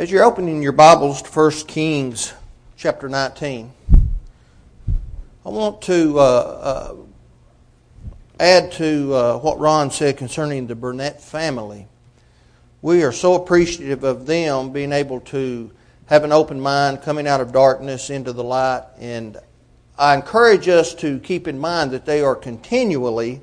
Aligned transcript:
As 0.00 0.10
you're 0.10 0.24
opening 0.24 0.62
your 0.62 0.72
Bibles 0.72 1.20
to 1.20 1.30
1 1.30 1.50
Kings 1.66 2.32
chapter 2.74 3.06
19, 3.06 3.70
I 3.92 5.48
want 5.50 5.82
to 5.82 6.18
uh, 6.18 6.22
uh, 6.22 6.94
add 8.40 8.72
to 8.72 9.12
uh, 9.12 9.38
what 9.40 9.58
Ron 9.58 9.90
said 9.90 10.16
concerning 10.16 10.66
the 10.66 10.74
Burnett 10.74 11.20
family. 11.20 11.86
We 12.80 13.02
are 13.02 13.12
so 13.12 13.34
appreciative 13.34 14.02
of 14.02 14.24
them 14.24 14.72
being 14.72 14.92
able 14.92 15.20
to 15.20 15.70
have 16.06 16.24
an 16.24 16.32
open 16.32 16.58
mind 16.62 17.02
coming 17.02 17.26
out 17.26 17.42
of 17.42 17.52
darkness 17.52 18.08
into 18.08 18.32
the 18.32 18.42
light. 18.42 18.84
And 18.98 19.36
I 19.98 20.14
encourage 20.14 20.66
us 20.66 20.94
to 20.94 21.18
keep 21.18 21.46
in 21.46 21.58
mind 21.58 21.90
that 21.90 22.06
they 22.06 22.22
are 22.22 22.34
continually 22.34 23.42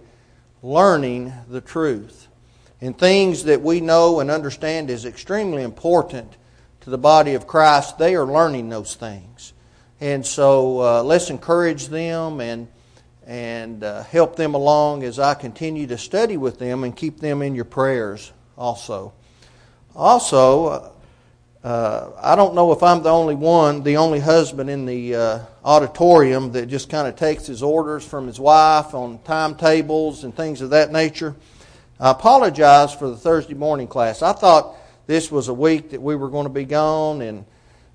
learning 0.63 1.33
the 1.49 1.61
truth. 1.61 2.27
And 2.81 2.97
things 2.97 3.43
that 3.43 3.61
we 3.61 3.79
know 3.79 4.21
and 4.21 4.31
understand 4.31 4.89
is 4.89 5.05
extremely 5.05 5.61
important 5.61 6.35
to 6.87 6.91
the 6.91 6.97
body 6.97 7.33
of 7.33 7.45
Christ, 7.45 7.97
they 7.97 8.15
are 8.15 8.25
learning 8.25 8.69
those 8.69 8.95
things. 8.95 9.51
And 9.99 10.25
so 10.25 10.79
uh, 10.79 11.03
let's 11.03 11.29
encourage 11.29 11.89
them 11.89 12.39
and, 12.39 12.69
and 13.25 13.83
uh, 13.83 14.03
help 14.03 14.37
them 14.37 14.53
along 14.53 15.03
as 15.03 15.19
I 15.19 15.33
continue 15.33 15.85
to 15.87 15.97
study 15.97 16.37
with 16.37 16.59
them 16.59 16.85
and 16.85 16.95
keep 16.95 17.19
them 17.19 17.41
in 17.41 17.55
your 17.55 17.65
prayers 17.65 18.31
also. 18.57 19.11
Also, 19.97 20.93
uh, 21.61 22.11
I 22.21 22.37
don't 22.37 22.55
know 22.55 22.71
if 22.71 22.81
I'm 22.81 23.03
the 23.03 23.11
only 23.11 23.35
one, 23.35 23.83
the 23.83 23.97
only 23.97 24.21
husband 24.21 24.69
in 24.69 24.85
the 24.85 25.13
uh, 25.13 25.39
auditorium 25.65 26.53
that 26.53 26.67
just 26.67 26.89
kind 26.89 27.05
of 27.05 27.17
takes 27.17 27.45
his 27.45 27.61
orders 27.61 28.07
from 28.07 28.27
his 28.27 28.39
wife 28.39 28.93
on 28.93 29.19
timetables 29.25 30.23
and 30.23 30.33
things 30.33 30.61
of 30.61 30.69
that 30.69 30.93
nature. 30.93 31.35
I 31.99 32.11
apologize 32.11 32.93
for 32.93 33.09
the 33.09 33.17
Thursday 33.17 33.55
morning 33.55 33.87
class. 33.87 34.21
I 34.21 34.31
thought 34.31 34.77
this 35.07 35.31
was 35.31 35.47
a 35.47 35.53
week 35.53 35.91
that 35.91 36.01
we 36.01 36.15
were 36.15 36.29
going 36.29 36.45
to 36.45 36.53
be 36.53 36.65
gone, 36.65 37.21
and 37.21 37.45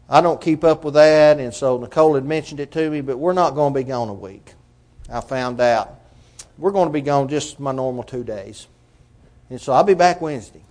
I 0.08 0.20
don't 0.20 0.40
keep 0.40 0.64
up 0.64 0.84
with 0.84 0.94
that. 0.94 1.38
And 1.38 1.54
so 1.54 1.78
Nicole 1.78 2.14
had 2.14 2.24
mentioned 2.24 2.58
it 2.58 2.72
to 2.72 2.90
me, 2.90 3.02
but 3.02 3.18
we're 3.18 3.34
not 3.34 3.54
going 3.54 3.72
to 3.72 3.78
be 3.78 3.84
gone 3.84 4.08
a 4.08 4.14
week. 4.14 4.54
I 5.10 5.20
found 5.20 5.60
out. 5.60 6.00
We're 6.58 6.70
going 6.70 6.88
to 6.88 6.92
be 6.92 7.00
gone 7.02 7.28
just 7.28 7.60
my 7.60 7.72
normal 7.72 8.02
two 8.02 8.24
days. 8.24 8.66
And 9.50 9.60
so 9.60 9.72
I'll 9.72 9.84
be 9.84 9.94
back 9.94 10.20
Wednesday. 10.20 10.62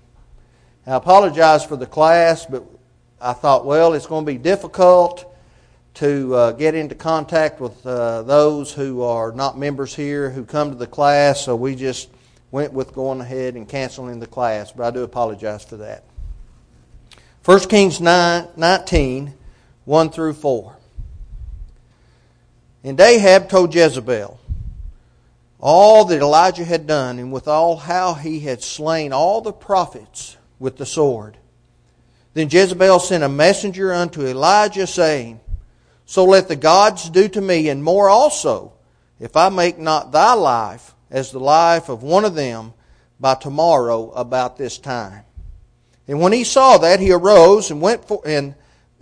I 0.86 0.96
apologize 0.96 1.64
for 1.64 1.76
the 1.76 1.86
class, 1.86 2.46
but 2.46 2.64
I 3.20 3.34
thought, 3.34 3.66
well, 3.66 3.94
it's 3.94 4.08
going 4.08 4.26
to 4.26 4.32
be 4.32 4.40
difficult 4.40 5.32
to 5.96 6.34
uh, 6.34 6.52
get 6.54 6.74
into 6.74 6.96
contact 6.96 7.60
with 7.60 7.86
uh, 7.86 8.24
those 8.24 8.74
who 8.74 9.04
are 9.04 9.32
not 9.32 9.60
members 9.60 9.94
here 9.94 10.30
who 10.30 10.44
come 10.44 10.72
to 10.72 10.76
the 10.76 10.88
class, 10.88 11.44
so 11.44 11.56
we 11.56 11.76
just 11.76 12.10
went 12.50 12.74
with 12.74 12.94
going 12.94 13.22
ahead 13.22 13.56
and 13.56 13.68
canceling 13.68 14.20
the 14.20 14.28
class, 14.28 14.72
but 14.72 14.86
I 14.86 14.92
do 14.92 15.04
apologize 15.04 15.64
for 15.64 15.78
that. 15.78 16.04
1 17.44 17.60
Kings 17.70 18.00
9, 18.00 18.50
19, 18.56 19.34
1 19.86 20.10
through 20.12 20.34
4. 20.34 20.78
And 22.84 23.00
Ahab 23.00 23.50
told 23.50 23.74
Jezebel 23.74 24.40
all 25.60 26.06
that 26.06 26.22
Elijah 26.22 26.66
had 26.66 26.88
done, 26.88 27.20
and 27.20 27.32
withal 27.32 27.78
how 27.78 28.16
he 28.16 28.40
had 28.42 28.64
slain 28.64 29.14
all 29.14 29.42
the 29.42 29.54
prophets 29.54 30.38
with 30.60 30.78
the 30.78 30.86
sword. 30.86 31.38
Then 32.34 32.50
Jezebel 32.50 33.00
sent 33.00 33.24
a 33.24 33.30
messenger 33.30 33.94
unto 33.94 34.26
Elijah, 34.26 34.88
saying, 34.88 35.40
So 36.06 36.26
let 36.26 36.48
the 36.48 36.56
gods 36.56 37.10
do 37.10 37.28
to 37.30 37.42
me, 37.42 37.70
and 37.70 37.84
more 37.84 38.10
also, 38.10 38.74
if 39.20 39.38
I 39.38 39.50
make 39.50 39.78
not 39.78 40.12
thy 40.12 40.34
life 40.34 40.96
as 41.12 41.32
the 41.32 41.40
life 41.40 41.90
of 41.90 42.02
one 42.02 42.26
of 42.26 42.36
them 42.36 42.74
by 43.20 43.36
tomorrow 43.36 44.12
about 44.12 44.58
this 44.58 44.80
time. 44.80 45.24
And 46.12 46.20
when 46.20 46.34
he 46.34 46.44
saw 46.44 46.78
that, 46.80 47.00
he 47.00 47.14
arose 47.14 47.72
and 47.72 47.80
went 47.80 48.04
for, 48.04 48.22
and, 48.26 48.54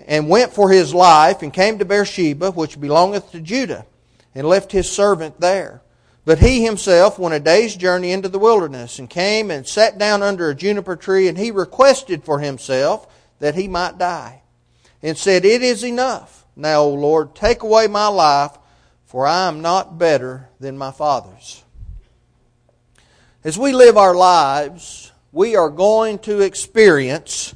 and 0.05 0.29
went 0.29 0.53
for 0.53 0.69
his 0.69 0.93
life 0.93 1.41
and 1.41 1.51
came 1.51 1.79
to 1.79 1.85
Beersheba, 1.85 2.51
which 2.51 2.79
belongeth 2.79 3.31
to 3.31 3.41
Judah, 3.41 3.87
and 4.35 4.47
left 4.47 4.71
his 4.71 4.91
servant 4.91 5.39
there. 5.41 5.81
But 6.23 6.37
he 6.37 6.63
himself 6.63 7.17
went 7.17 7.33
a 7.33 7.39
day's 7.39 7.75
journey 7.75 8.11
into 8.11 8.29
the 8.29 8.37
wilderness, 8.37 8.99
and 8.99 9.09
came 9.09 9.49
and 9.49 9.67
sat 9.67 9.97
down 9.97 10.21
under 10.21 10.51
a 10.51 10.55
juniper 10.55 10.95
tree, 10.95 11.27
and 11.27 11.35
he 11.35 11.49
requested 11.49 12.23
for 12.23 12.37
himself 12.41 13.07
that 13.39 13.55
he 13.55 13.67
might 13.67 13.97
die, 13.97 14.43
and 15.01 15.17
said, 15.17 15.45
It 15.45 15.63
is 15.63 15.83
enough. 15.83 16.45
Now, 16.55 16.81
O 16.81 16.93
Lord, 16.93 17.33
take 17.33 17.63
away 17.63 17.87
my 17.87 18.05
life, 18.05 18.55
for 19.07 19.25
I 19.25 19.47
am 19.47 19.63
not 19.63 19.97
better 19.97 20.49
than 20.59 20.77
my 20.77 20.91
fathers. 20.91 21.63
As 23.43 23.57
we 23.57 23.71
live 23.71 23.97
our 23.97 24.13
lives, 24.13 25.08
we 25.31 25.55
are 25.55 25.69
going 25.69 26.19
to 26.19 26.41
experience 26.41 27.53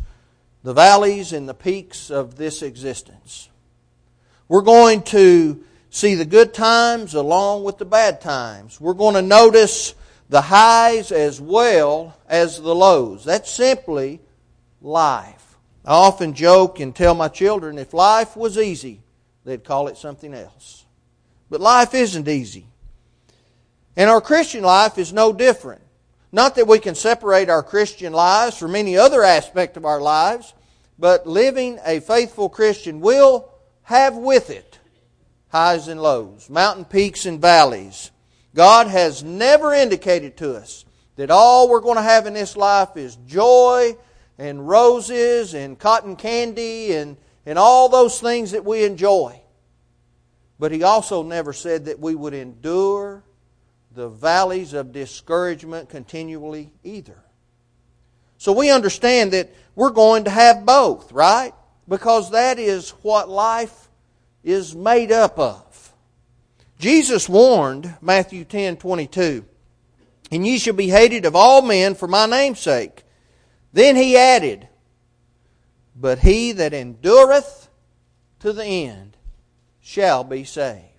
the 0.64 0.74
valleys 0.74 1.34
and 1.34 1.48
the 1.48 1.54
peaks 1.54 2.10
of 2.10 2.36
this 2.36 2.62
existence. 2.62 3.50
We're 4.48 4.62
going 4.62 5.04
to 5.04 5.64
see 5.90 6.16
the 6.16 6.26
good 6.26 6.54
times 6.54 7.14
along 7.14 7.64
with 7.64 7.78
the 7.78 7.86
bad 7.86 8.22
times. 8.22 8.80
We're 8.80 8.94
going 8.94 9.16
to 9.16 9.22
notice 9.22 9.96
the 10.30 10.42
highs 10.42 11.12
as 11.12 11.40
well 11.40 12.18
as 12.28 12.60
the 12.60 12.74
lows. 12.74 13.26
That's 13.26 13.52
simply 13.52 14.20
life. 14.82 15.58
I 15.86 15.94
often 15.94 16.34
joke 16.34 16.80
and 16.80 16.96
tell 16.96 17.14
my 17.14 17.28
children 17.28 17.78
if 17.78 17.94
life 17.94 18.38
was 18.38 18.58
easy, 18.58 19.02
they'd 19.44 19.64
call 19.64 19.88
it 19.88 19.98
something 19.98 20.34
else. 20.34 20.86
But 21.50 21.62
life 21.62 21.94
isn't 21.94 22.28
easy. 22.28 22.66
And 23.96 24.10
our 24.10 24.22
Christian 24.22 24.64
life 24.64 24.98
is 24.98 25.14
no 25.14 25.34
different. 25.34 25.83
Not 26.34 26.56
that 26.56 26.68
we 26.68 26.80
can 26.80 26.96
separate 26.96 27.48
our 27.48 27.62
Christian 27.62 28.12
lives 28.12 28.58
from 28.58 28.76
any 28.76 28.98
other 28.98 29.24
aspect 29.24 29.78
of 29.78 29.86
our 29.86 30.02
lives, 30.02 30.56
but 30.98 31.28
living 31.28 31.80
a 31.86 32.00
faithful 32.00 32.50
Christian 32.50 33.02
will 33.02 33.54
have 33.84 34.16
with 34.16 34.50
it 34.50 34.80
highs 35.50 35.88
and 35.88 36.02
lows, 36.02 36.50
mountain 36.50 36.86
peaks 36.86 37.28
and 37.28 37.40
valleys. 37.40 38.10
God 38.56 38.88
has 38.88 39.24
never 39.24 39.72
indicated 39.72 40.36
to 40.38 40.56
us 40.56 40.86
that 41.18 41.30
all 41.30 41.70
we're 41.70 41.80
going 41.82 41.98
to 41.98 42.02
have 42.02 42.26
in 42.26 42.34
this 42.34 42.58
life 42.58 42.98
is 42.98 43.16
joy 43.28 43.96
and 44.40 44.68
roses 44.68 45.54
and 45.54 45.78
cotton 45.78 46.16
candy 46.16 46.94
and, 46.94 47.18
and 47.46 47.60
all 47.60 47.90
those 47.90 48.20
things 48.20 48.52
that 48.52 48.66
we 48.66 48.84
enjoy. 48.84 49.40
But 50.58 50.72
He 50.72 50.82
also 50.82 51.22
never 51.22 51.54
said 51.54 51.86
that 51.86 52.00
we 52.00 52.16
would 52.16 52.34
endure 52.34 53.24
the 53.96 54.10
valleys 54.10 54.74
of 54.74 54.92
discouragement 54.92 55.90
continually 55.90 56.72
either. 56.84 57.18
So 58.38 58.52
we 58.52 58.72
understand 58.72 59.34
that 59.34 59.54
we're 59.76 59.92
going 59.92 60.26
to 60.26 60.30
have 60.30 60.66
both, 60.66 61.12
right? 61.12 61.54
Because 61.88 62.32
that 62.32 62.60
is 62.60 62.92
what 63.02 63.30
life 63.30 63.90
is 64.44 64.76
made 64.76 65.12
up 65.12 65.38
of. 65.40 65.94
Jesus 66.80 67.30
warned, 67.30 67.96
Matthew 68.02 68.44
10 68.44 68.78
22, 68.78 69.46
and 70.32 70.46
ye 70.46 70.58
shall 70.58 70.74
be 70.74 70.90
hated 70.90 71.26
of 71.26 71.36
all 71.36 71.62
men 71.62 71.96
for 71.96 72.08
my 72.08 72.26
name's 72.26 72.60
sake. 72.60 73.04
Then 73.72 73.96
he 73.96 74.18
added, 74.18 74.68
But 75.96 76.20
he 76.20 76.52
that 76.54 76.74
endureth 76.74 77.70
to 78.40 78.52
the 78.52 78.66
end 78.66 79.16
shall 79.80 80.24
be 80.24 80.44
saved. 80.44 80.90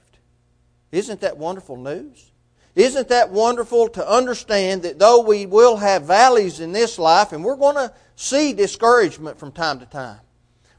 Isn't 0.93 1.21
that 1.21 1.37
wonderful 1.37 1.77
news? 1.77 2.31
Isn't 2.77 3.09
that 3.09 3.31
wonderful 3.31 3.89
to 3.91 4.09
understand 4.09 4.83
that 4.83 4.99
though 4.99 5.21
we 5.21 5.47
will 5.47 5.77
have 5.77 6.05
valleys 6.05 6.59
in 6.59 6.73
this 6.73 6.99
life, 6.99 7.33
and 7.33 7.45
we're 7.45 7.57
going 7.57 7.77
to 7.77 7.93
see 8.17 8.53
discouragement 8.53 9.39
from 9.39 9.53
time 9.53 9.79
to 9.79 9.87
time, 9.87 10.21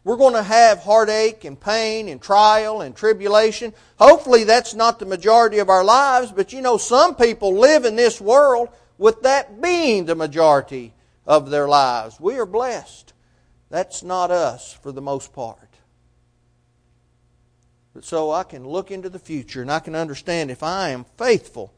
we're 0.03 0.17
going 0.17 0.33
to 0.33 0.43
have 0.43 0.79
heartache 0.79 1.45
and 1.45 1.59
pain 1.59 2.09
and 2.09 2.21
trial 2.21 2.81
and 2.81 2.95
tribulation. 2.95 3.73
Hopefully, 3.97 4.43
that's 4.43 4.75
not 4.75 4.99
the 4.99 5.05
majority 5.05 5.59
of 5.59 5.69
our 5.69 5.83
lives, 5.83 6.31
but 6.31 6.53
you 6.53 6.61
know, 6.61 6.77
some 6.77 7.15
people 7.15 7.57
live 7.57 7.85
in 7.85 7.95
this 7.95 8.19
world 8.19 8.69
with 8.97 9.21
that 9.23 9.61
being 9.61 10.05
the 10.05 10.15
majority 10.15 10.93
of 11.25 11.49
their 11.49 11.67
lives. 11.67 12.19
We 12.19 12.37
are 12.37 12.45
blessed. 12.45 13.13
That's 13.69 14.03
not 14.03 14.31
us 14.31 14.73
for 14.73 14.91
the 14.91 15.01
most 15.01 15.33
part. 15.33 15.59
But 17.93 18.03
so 18.03 18.31
I 18.31 18.43
can 18.43 18.67
look 18.67 18.91
into 18.91 19.09
the 19.09 19.17
future 19.17 19.61
and 19.61 19.71
I 19.71 19.79
can 19.79 19.95
understand 19.95 20.51
if 20.51 20.61
I 20.61 20.89
am 20.89 21.05
faithful 21.17 21.73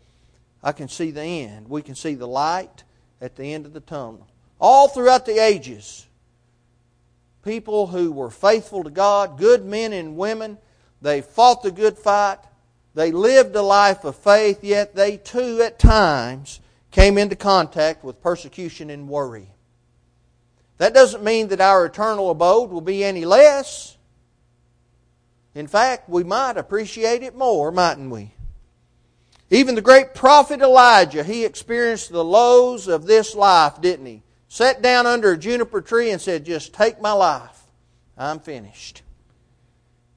I 0.64 0.72
can 0.72 0.88
see 0.88 1.12
the 1.12 1.22
end. 1.22 1.70
We 1.70 1.82
can 1.82 1.96
see 1.96 2.16
the 2.16 2.28
light 2.28 2.84
at 3.22 3.36
the 3.36 3.54
end 3.54 3.66
of 3.66 3.74
the 3.74 3.80
tunnel. 3.80 4.28
All 4.60 4.88
throughout 4.88 5.26
the 5.26 5.44
ages, 5.44 6.08
people 7.44 7.88
who 7.88 8.12
were 8.12 8.30
faithful 8.30 8.84
to 8.84 8.90
God, 8.90 9.38
good 9.38 9.66
men 9.66 9.94
and 9.94 10.18
women, 10.18 10.58
they 11.02 11.22
fought 11.22 11.64
the 11.64 11.72
good 11.72 11.98
fight. 11.98 12.40
They 12.96 13.12
lived 13.12 13.56
a 13.56 13.62
life 13.62 14.04
of 14.04 14.16
faith, 14.16 14.64
yet 14.64 14.96
they 14.96 15.18
too 15.18 15.62
at 15.62 15.78
times 15.78 16.60
came 16.90 17.18
into 17.18 17.36
contact 17.36 18.04
with 18.04 18.22
persecution 18.22 18.90
and 18.90 19.08
worry. 19.08 19.50
That 20.78 20.94
doesn't 20.94 21.24
mean 21.24 21.50
that 21.50 21.62
our 21.62 21.86
eternal 21.86 22.32
abode 22.32 22.72
will 22.72 22.82
be 22.82 23.04
any 23.04 23.26
less. 23.26 23.98
In 25.54 25.68
fact, 25.68 26.10
we 26.10 26.24
might 26.24 26.58
appreciate 26.58 27.24
it 27.24 27.36
more, 27.36 27.72
mightn't 27.72 28.12
we? 28.12 28.32
Even 29.50 29.76
the 29.76 29.82
great 29.82 30.14
prophet 30.14 30.62
Elijah, 30.62 31.24
he 31.24 31.46
experienced 31.46 32.12
the 32.12 32.24
lows 32.24 32.88
of 32.88 33.06
this 33.06 33.34
life, 33.34 33.82
didn't 33.82 34.06
he? 34.06 34.24
Sat 34.50 34.82
down 34.82 35.06
under 35.06 35.32
a 35.32 35.38
juniper 35.38 35.82
tree 35.82 36.12
and 36.12 36.22
said, 36.22 36.46
Just 36.46 36.74
take 36.74 37.02
my 37.02 37.14
life. 37.14 37.64
I'm 38.18 38.40
finished. 38.40 39.04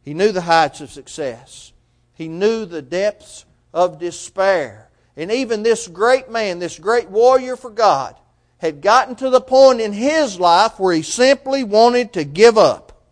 He 0.03 0.15
knew 0.15 0.32
the 0.32 0.41
heights 0.41 0.81
of 0.81 0.91
success. 0.91 1.73
He 2.15 2.29
knew 2.29 2.65
the 2.65 2.82
depths 2.82 3.44
of 3.73 3.99
despair. 3.99 4.91
And 5.17 5.31
even 5.31 5.62
this 5.62 5.87
great 5.87 6.31
man, 6.31 6.59
this 6.59 6.79
great 6.79 7.09
warrior 7.09 7.56
for 7.56 7.71
God, 7.71 8.17
had 8.59 8.81
gotten 8.81 9.15
to 9.17 9.31
the 9.31 9.41
point 9.41 9.81
in 9.81 9.93
his 9.93 10.38
life 10.41 10.79
where 10.79 10.94
he 10.94 11.03
simply 11.03 11.65
wanted 11.65 12.12
to 12.15 12.25
give 12.25 12.59
up. 12.59 13.05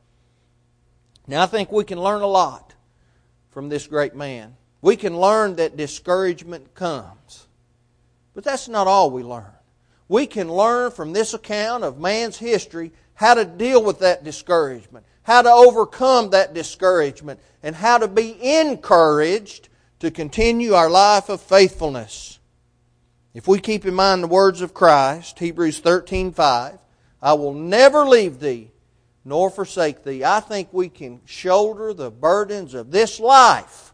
Now, 1.26 1.42
I 1.42 1.46
think 1.46 1.70
we 1.70 1.84
can 1.84 2.00
learn 2.00 2.22
a 2.22 2.26
lot 2.26 2.74
from 3.50 3.68
this 3.68 3.86
great 3.86 4.14
man. 4.14 4.56
We 4.80 4.96
can 4.96 5.18
learn 5.18 5.56
that 5.56 5.76
discouragement 5.76 6.74
comes. 6.74 7.46
But 8.34 8.44
that's 8.44 8.68
not 8.68 8.86
all 8.86 9.10
we 9.10 9.22
learn. 9.22 9.52
We 10.08 10.26
can 10.26 10.50
learn 10.50 10.90
from 10.90 11.12
this 11.12 11.34
account 11.34 11.84
of 11.84 11.98
man's 11.98 12.38
history 12.38 12.92
how 13.14 13.34
to 13.34 13.44
deal 13.44 13.82
with 13.82 13.98
that 13.98 14.24
discouragement, 14.24 15.04
how 15.22 15.42
to 15.42 15.50
overcome 15.50 16.30
that 16.30 16.54
discouragement, 16.54 17.40
and 17.62 17.74
how 17.74 17.98
to 17.98 18.08
be 18.08 18.36
encouraged 18.40 19.68
to 19.98 20.10
continue 20.10 20.74
our 20.74 20.88
life 20.88 21.28
of 21.28 21.40
faithfulness. 21.40 22.38
If 23.34 23.48
we 23.48 23.58
keep 23.58 23.84
in 23.84 23.94
mind 23.94 24.22
the 24.22 24.28
words 24.28 24.60
of 24.60 24.72
Christ, 24.72 25.38
Hebrews 25.38 25.80
13:5, 25.80 26.78
I 27.20 27.32
will 27.32 27.52
never 27.52 28.06
leave 28.06 28.38
thee 28.38 28.70
nor 29.24 29.50
forsake 29.50 30.04
thee. 30.04 30.24
I 30.24 30.40
think 30.40 30.68
we 30.72 30.88
can 30.88 31.20
shoulder 31.26 31.92
the 31.92 32.10
burdens 32.10 32.72
of 32.72 32.90
this 32.92 33.20
life 33.20 33.87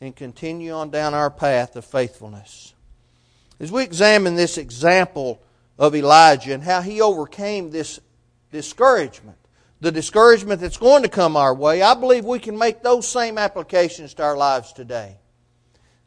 and 0.00 0.14
continue 0.14 0.72
on 0.72 0.90
down 0.90 1.14
our 1.14 1.30
path 1.30 1.76
of 1.76 1.84
faithfulness. 1.84 2.74
As 3.60 3.72
we 3.72 3.82
examine 3.82 4.36
this 4.36 4.58
example 4.58 5.42
of 5.78 5.94
Elijah 5.94 6.54
and 6.54 6.62
how 6.62 6.80
he 6.80 7.00
overcame 7.00 7.70
this 7.70 7.98
discouragement, 8.52 9.36
the 9.80 9.92
discouragement 9.92 10.60
that's 10.60 10.76
going 10.76 11.02
to 11.02 11.08
come 11.08 11.36
our 11.36 11.54
way, 11.54 11.82
I 11.82 11.94
believe 11.94 12.24
we 12.24 12.38
can 12.38 12.56
make 12.56 12.82
those 12.82 13.06
same 13.06 13.38
applications 13.38 14.14
to 14.14 14.22
our 14.22 14.36
lives 14.36 14.72
today. 14.72 15.16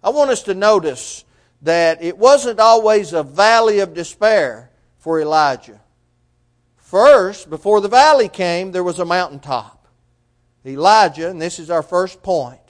I 0.04 0.10
want 0.10 0.32
us 0.32 0.44
to 0.44 0.54
notice 0.54 1.26
that 1.62 2.02
it 2.02 2.18
wasn't 2.18 2.60
always 2.60 3.14
a 3.14 3.24
valley 3.24 3.80
of 3.80 3.94
despair 3.94 4.72
for 4.98 5.20
Elijah. 5.20 5.80
First, 6.78 7.50
before 7.50 7.82
the 7.82 7.88
valley 7.88 8.30
came, 8.30 8.72
there 8.72 8.84
was 8.84 9.00
a 9.00 9.06
mountaintop. 9.06 9.88
Elijah, 10.66 11.30
and 11.30 11.42
this 11.42 11.60
is 11.60 11.70
our 11.70 11.84
first 11.84 12.22
point, 12.22 12.61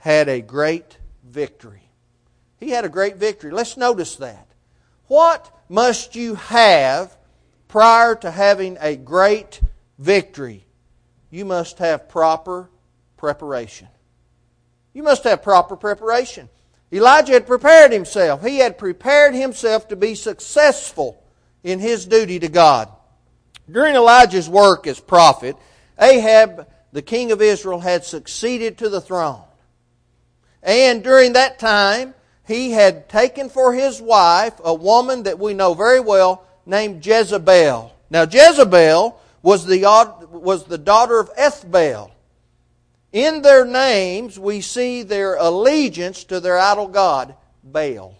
had 0.00 0.28
a 0.28 0.40
great 0.40 0.98
victory. 1.24 1.82
He 2.58 2.70
had 2.70 2.84
a 2.84 2.90
great 2.90 3.16
victory. 3.16 3.50
Let's 3.52 3.76
notice 3.76 4.16
that. 4.16 4.46
What 5.06 5.50
must 5.68 6.16
you 6.16 6.34
have 6.34 7.16
prior 7.68 8.14
to 8.16 8.30
having 8.30 8.76
a 8.80 8.96
great 8.96 9.60
victory? 9.98 10.64
You 11.30 11.44
must 11.44 11.78
have 11.78 12.08
proper 12.08 12.68
preparation. 13.16 13.88
You 14.92 15.02
must 15.02 15.24
have 15.24 15.42
proper 15.42 15.76
preparation. 15.76 16.48
Elijah 16.92 17.34
had 17.34 17.46
prepared 17.46 17.92
himself. 17.92 18.44
He 18.44 18.58
had 18.58 18.78
prepared 18.78 19.34
himself 19.34 19.88
to 19.88 19.96
be 19.96 20.14
successful 20.14 21.22
in 21.62 21.78
his 21.78 22.06
duty 22.06 22.38
to 22.40 22.48
God. 22.48 22.88
During 23.70 23.94
Elijah's 23.94 24.48
work 24.48 24.86
as 24.86 24.98
prophet, 24.98 25.56
Ahab, 25.98 26.66
the 26.92 27.02
king 27.02 27.30
of 27.30 27.40
Israel, 27.40 27.80
had 27.80 28.04
succeeded 28.04 28.78
to 28.78 28.88
the 28.88 29.00
throne. 29.00 29.42
And 30.62 31.02
during 31.02 31.32
that 31.34 31.58
time, 31.58 32.14
he 32.46 32.72
had 32.72 33.08
taken 33.08 33.48
for 33.48 33.72
his 33.72 34.00
wife 34.00 34.54
a 34.62 34.74
woman 34.74 35.22
that 35.22 35.38
we 35.38 35.54
know 35.54 35.74
very 35.74 36.00
well 36.00 36.44
named 36.66 37.04
Jezebel. 37.04 37.94
Now, 38.10 38.22
Jezebel 38.22 39.18
was 39.42 39.66
the, 39.66 39.82
was 40.30 40.64
the 40.64 40.78
daughter 40.78 41.18
of 41.18 41.34
Ethbaal. 41.36 42.10
In 43.12 43.42
their 43.42 43.64
names, 43.64 44.38
we 44.38 44.60
see 44.60 45.02
their 45.02 45.34
allegiance 45.36 46.24
to 46.24 46.40
their 46.40 46.58
idol 46.58 46.88
god, 46.88 47.34
Baal. 47.64 48.14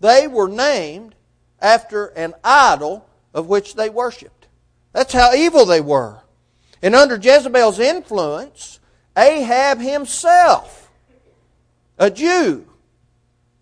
They 0.00 0.26
were 0.26 0.48
named 0.48 1.14
after 1.60 2.06
an 2.06 2.34
idol 2.44 3.06
of 3.34 3.48
which 3.48 3.74
they 3.74 3.90
worshiped. 3.90 4.46
That's 4.92 5.12
how 5.12 5.34
evil 5.34 5.66
they 5.66 5.80
were. 5.80 6.22
And 6.82 6.94
under 6.94 7.16
Jezebel's 7.16 7.78
influence, 7.78 8.80
Ahab 9.16 9.80
himself, 9.80 10.87
a 11.98 12.10
Jew, 12.10 12.66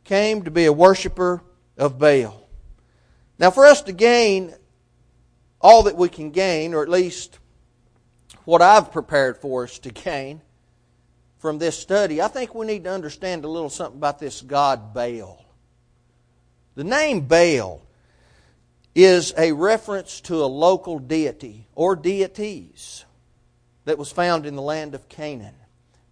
came 0.05 0.43
to 0.45 0.51
be 0.51 0.67
a 0.67 0.73
worshiper 0.73 1.43
of 1.77 1.99
Baal. 1.99 2.49
Now, 3.39 3.51
for 3.51 3.67
us 3.67 3.83
to 3.83 3.93
gain 3.93 4.55
all 5.61 5.85
that 5.85 5.97
we 5.97 6.09
can 6.09 6.31
gain, 6.31 6.75
or 6.75 6.83
at 6.83 6.89
least 6.89 7.39
what 8.45 8.63
I've 8.63 8.93
prepared 8.93 9.39
for 9.39 9.65
us 9.65 9.79
to 9.81 9.91
gain 9.91 10.41
from 11.39 11.59
this 11.59 11.79
study, 11.79 12.23
I 12.23 12.29
think 12.29 12.55
we 12.55 12.67
need 12.67 12.85
to 12.85 12.93
understand 12.93 13.45
a 13.45 13.49
little 13.49 13.71
something 13.71 13.99
about 13.99 14.19
this 14.19 14.41
God 14.43 14.95
Baal. 14.95 15.45
The 16.77 16.85
name 16.85 17.23
Baal 17.23 17.83
is 18.95 19.35
a 19.37 19.53
reference 19.53 20.21
to 20.23 20.37
a 20.37 20.47
local 20.47 20.99
deity 20.99 21.67
or 21.75 21.97
deities 21.97 23.05
that 23.85 23.99
was 23.99 24.13
found 24.13 24.47
in 24.47 24.57
the 24.57 24.63
land 24.63 24.95
of 24.95 25.09
Canaan. 25.09 25.55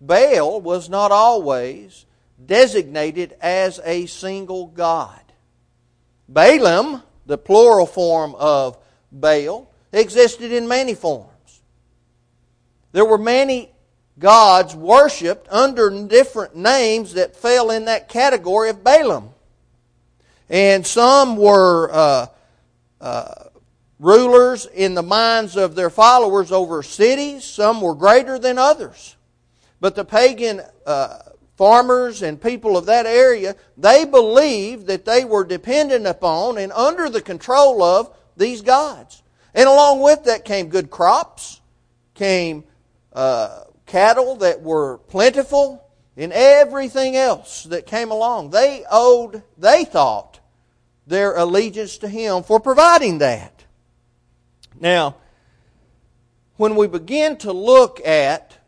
Baal 0.01 0.61
was 0.61 0.89
not 0.89 1.11
always 1.11 2.07
designated 2.45 3.35
as 3.41 3.81
a 3.85 4.07
single 4.07 4.67
god. 4.67 5.21
Baalim, 6.31 7.03
the 7.27 7.39
plural 7.39 7.87
form 7.87 8.35
of 8.37 8.79
Baal, 9.13 9.71
existed 9.93 10.53
in 10.53 10.67
many 10.67 10.95
forms. 10.95 11.31
There 12.93 13.05
were 13.05 13.19
many 13.19 13.71
gods 14.19 14.75
worshipped 14.75 15.49
under 15.51 16.07
different 16.07 16.55
names 16.55 17.15
that 17.15 17.37
fell 17.37 17.71
in 17.71 17.87
that 17.87 18.09
category 18.09 18.71
of 18.71 18.85
Baalim. 18.85 19.31
And 20.49 20.87
some 20.87 21.37
were 21.37 21.91
uh, 21.93 22.27
uh, 23.01 23.45
rulers 23.99 24.67
in 24.67 24.95
the 24.95 25.03
minds 25.03 25.57
of 25.57 25.75
their 25.75 25.91
followers 25.91 26.53
over 26.53 26.83
cities, 26.83 27.45
some 27.45 27.81
were 27.81 27.95
greater 27.95 28.39
than 28.39 28.59
others. 28.59 29.17
But 29.81 29.95
the 29.95 30.05
pagan 30.05 30.63
uh, 30.87 31.19
farmers 31.57 32.23
and 32.23 32.41
people 32.41 32.77
of 32.77 32.87
that 32.87 33.07
area, 33.07 33.57
they 33.77 34.05
believed 34.05 34.87
that 34.87 35.05
they 35.05 35.25
were 35.25 35.45
dependent 35.45 36.07
upon 36.07 36.59
and 36.59 36.73
under 36.73 37.09
the 37.09 37.21
control 37.21 37.83
of 37.83 38.15
these 38.37 38.63
gods. 38.63 39.23
And 39.55 39.69
along 39.69 40.01
with 40.01 40.25
that 40.25 40.45
came 40.45 40.69
good 40.69 40.91
crops, 40.91 41.61
came 42.15 42.65
uh, 43.13 43.65
cattle 43.87 44.37
that 44.37 44.63
were 44.63 44.99
plentiful, 44.99 45.81
and 46.17 46.33
everything 46.33 47.17
else 47.17 47.65
that 47.65 47.87
came 47.87 48.11
along. 48.11 48.51
They 48.51 48.85
owed, 48.91 49.43
they 49.59 49.85
thought, 49.85 50.41
their 51.07 51.37
allegiance 51.37 51.99
to 51.99 52.09
Him 52.09 52.43
for 52.43 52.61
providing 52.61 53.19
that. 53.19 53.65
Now, 54.81 55.17
when 56.57 56.77
we 56.77 56.87
begin 56.87 57.37
to 57.39 57.53
look 57.53 58.05
at 58.07 58.59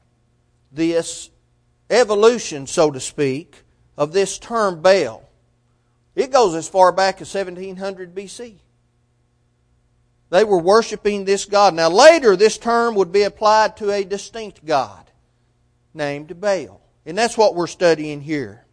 this 0.72 1.30
evolution, 1.90 2.66
so 2.66 2.90
to 2.90 3.00
speak, 3.00 3.62
of 3.96 4.12
this 4.12 4.38
term 4.38 4.82
Baal. 4.82 5.28
It 6.14 6.30
goes 6.30 6.54
as 6.54 6.68
far 6.68 6.92
back 6.92 7.20
as 7.20 7.32
1700 7.32 8.14
BC. 8.14 8.56
They 10.30 10.44
were 10.44 10.58
worshiping 10.58 11.24
this 11.24 11.44
God. 11.44 11.74
Now, 11.74 11.88
later, 11.88 12.36
this 12.36 12.58
term 12.58 12.94
would 12.96 13.12
be 13.12 13.22
applied 13.22 13.76
to 13.76 13.92
a 13.92 14.04
distinct 14.04 14.64
God 14.64 15.10
named 15.94 16.40
Baal. 16.40 16.80
And 17.04 17.16
that's 17.16 17.38
what 17.38 17.54
we're 17.54 17.68
studying 17.68 18.20
here. 18.20 18.64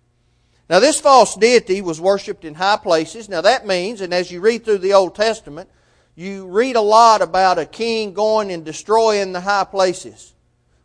Now, 0.70 0.80
this 0.80 1.00
false 1.00 1.36
deity 1.36 1.82
was 1.82 2.02
worshiped 2.02 2.46
in 2.46 2.56
high 2.56 2.78
places. 2.78 3.30
Now, 3.30 3.42
that 3.42 3.68
means, 3.68 4.02
and 4.02 4.14
as 4.14 4.32
you 4.32 4.40
read 4.40 4.66
through 4.66 4.80
the 4.80 4.94
Old 4.94 5.14
Testament, 5.14 5.70
you 6.16 6.48
read 6.48 6.76
a 6.76 6.82
lot 6.82 7.22
about 7.22 7.60
a 7.60 7.66
king 7.66 8.14
going 8.14 8.52
and 8.52 8.64
destroying 8.64 9.34
the 9.34 9.42
high 9.42 9.66
places. 9.66 10.34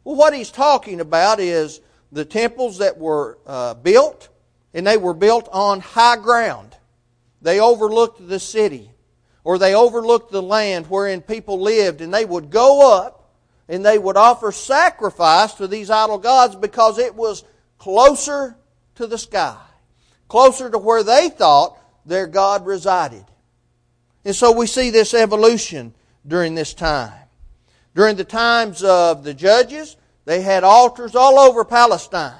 Well, 0.04 0.16
what 0.16 0.34
he's 0.34 0.50
talking 0.50 1.00
about 1.00 1.38
is 1.40 1.80
the 2.12 2.24
temples 2.24 2.78
that 2.78 2.98
were 2.98 3.38
uh, 3.46 3.74
built, 3.74 4.28
and 4.74 4.86
they 4.86 4.96
were 4.96 5.14
built 5.14 5.48
on 5.52 5.80
high 5.80 6.16
ground. 6.16 6.76
They 7.42 7.60
overlooked 7.60 8.26
the 8.28 8.40
city, 8.40 8.90
or 9.44 9.58
they 9.58 9.74
overlooked 9.74 10.32
the 10.32 10.42
land 10.42 10.86
wherein 10.88 11.20
people 11.20 11.60
lived, 11.60 12.00
and 12.00 12.12
they 12.12 12.24
would 12.24 12.50
go 12.50 12.96
up 12.96 13.18
and 13.68 13.84
they 13.84 13.98
would 13.98 14.16
offer 14.16 14.50
sacrifice 14.50 15.54
to 15.54 15.66
these 15.66 15.90
idol 15.90 16.18
gods 16.18 16.56
because 16.56 16.98
it 16.98 17.14
was 17.14 17.44
closer 17.76 18.56
to 18.94 19.06
the 19.06 19.18
sky, 19.18 19.58
closer 20.26 20.70
to 20.70 20.78
where 20.78 21.02
they 21.02 21.28
thought 21.28 21.78
their 22.06 22.26
God 22.26 22.64
resided. 22.66 23.24
And 24.24 24.34
so 24.34 24.52
we 24.52 24.66
see 24.66 24.90
this 24.90 25.14
evolution 25.14 25.94
during 26.26 26.54
this 26.54 26.74
time. 26.74 27.12
During 27.94 28.16
the 28.16 28.24
times 28.24 28.82
of 28.82 29.22
the 29.22 29.34
judges, 29.34 29.96
they 30.28 30.42
had 30.42 30.62
altars 30.62 31.14
all 31.14 31.38
over 31.38 31.64
Palestine. 31.64 32.34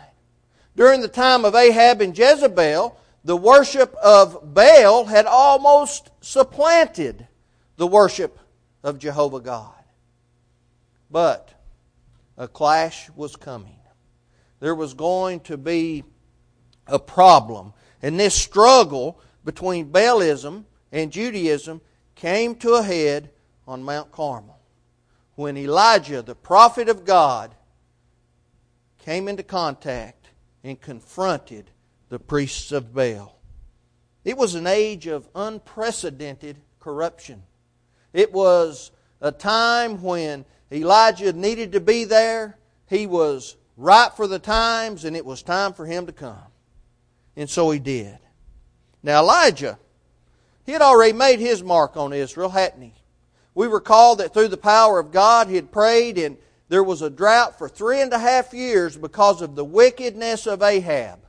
During 0.77 1.01
the 1.01 1.09
time 1.09 1.47
of 1.47 1.55
Ahab 1.55 2.03
and 2.03 2.17
Jezebel, 2.17 2.95
the 3.25 3.37
worship 3.37 3.95
of 3.95 4.53
Baal 4.53 5.07
had 5.07 5.25
almost 5.25 6.11
supplanted 6.21 7.27
the 7.79 7.87
worship 7.87 8.39
of 8.83 8.99
Jehovah 8.99 9.41
God. 9.41 9.73
But 11.11 11.55
a 12.37 12.47
clash 12.47 13.09
was 13.17 13.37
coming. 13.37 13.81
There 14.61 14.75
was 14.75 14.93
going 14.93 15.41
to 15.41 15.57
be 15.57 16.05
a 16.87 16.99
problem. 16.99 17.73
And 18.03 18.21
this 18.21 18.35
struggle 18.35 19.19
between 19.47 19.91
Baalism 19.91 20.67
and 20.93 21.11
Judaism 21.11 21.81
came 22.17 22.55
to 22.57 22.75
a 22.75 22.83
head 22.83 23.31
on 23.67 23.83
Mount 23.83 24.13
Carmel 24.13 24.59
when 25.37 25.57
Elijah, 25.57 26.21
the 26.21 26.35
prophet 26.35 26.91
of 26.91 27.07
God, 27.07 27.55
came 29.09 29.27
into 29.27 29.43
contact 29.43 30.29
and 30.63 30.79
confronted 30.79 31.71
the 32.11 32.19
priests 32.19 32.73
of 32.73 32.93
Baal. 32.93 33.41
It 34.23 34.37
was 34.37 34.55
an 34.55 34.67
age 34.67 35.07
of 35.07 35.27
unprecedented 35.35 36.59
corruption. 36.79 37.43
It 38.13 38.35
was 38.35 38.91
a 39.23 39.33
time 39.33 40.03
when 40.03 40.45
Elijah 40.71 41.33
needed 41.33 41.73
to 41.73 41.81
be 41.81 42.05
there. 42.05 42.59
He 42.87 43.07
was 43.07 43.57
right 43.79 44.13
for 44.15 44.27
the 44.27 44.39
times, 44.39 45.07
and 45.07 45.17
it 45.17 45.25
was 45.25 45.43
time 45.43 45.73
for 45.73 45.87
him 45.87 46.05
to 46.05 46.13
come. 46.13 46.53
And 47.35 47.49
so 47.49 47.71
he 47.71 47.79
did. 47.79 48.19
Now, 49.03 49.21
Elijah, 49.21 49.79
he 50.67 50.73
had 50.73 50.83
already 50.83 51.15
made 51.15 51.39
his 51.39 51.63
mark 51.63 51.97
on 51.97 52.13
Israel, 52.13 52.51
hadn't 52.51 52.83
he? 52.83 52.93
We 53.55 53.69
recall 53.69 54.17
that 54.17 54.35
through 54.35 54.49
the 54.49 54.59
power 54.59 54.99
of 54.99 55.13
God, 55.13 55.49
he 55.49 55.55
had 55.55 55.73
prayed, 55.73 56.19
and 56.19 56.37
there 56.69 56.83
was 56.83 57.03
a 57.03 57.11
drought 57.11 57.59
for 57.59 57.69
three 57.69 58.01
and 58.01 58.13
a 58.13 58.19
half 58.19 58.53
years 58.53 58.97
because 58.97 59.43
of 59.43 59.55
the 59.55 59.65
wickedness 59.65 60.47
of 60.47 60.63
Ahab. 60.63 61.21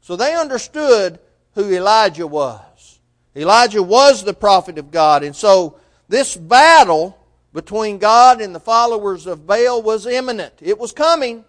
So 0.00 0.16
they 0.16 0.34
understood 0.34 1.18
who 1.54 1.70
Elijah 1.70 2.26
was. 2.26 3.00
Elijah 3.36 3.82
was 3.82 4.24
the 4.24 4.34
prophet 4.34 4.78
of 4.78 4.90
God. 4.90 5.22
And 5.22 5.36
so 5.36 5.78
this 6.08 6.36
battle 6.36 7.18
between 7.52 7.98
God 7.98 8.40
and 8.40 8.54
the 8.54 8.60
followers 8.60 9.26
of 9.26 9.46
Baal 9.46 9.82
was 9.82 10.06
imminent. 10.06 10.54
It 10.60 10.78
was 10.78 10.92
coming, 10.92 11.44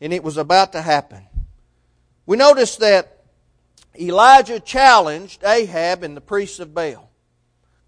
and 0.00 0.12
it 0.12 0.22
was 0.22 0.36
about 0.36 0.72
to 0.72 0.82
happen. 0.82 1.22
We 2.26 2.36
notice 2.36 2.76
that 2.76 3.24
Elijah 3.98 4.60
challenged 4.60 5.44
Ahab 5.44 6.02
and 6.02 6.16
the 6.16 6.20
priests 6.20 6.60
of 6.60 6.74
Baal. 6.74 7.10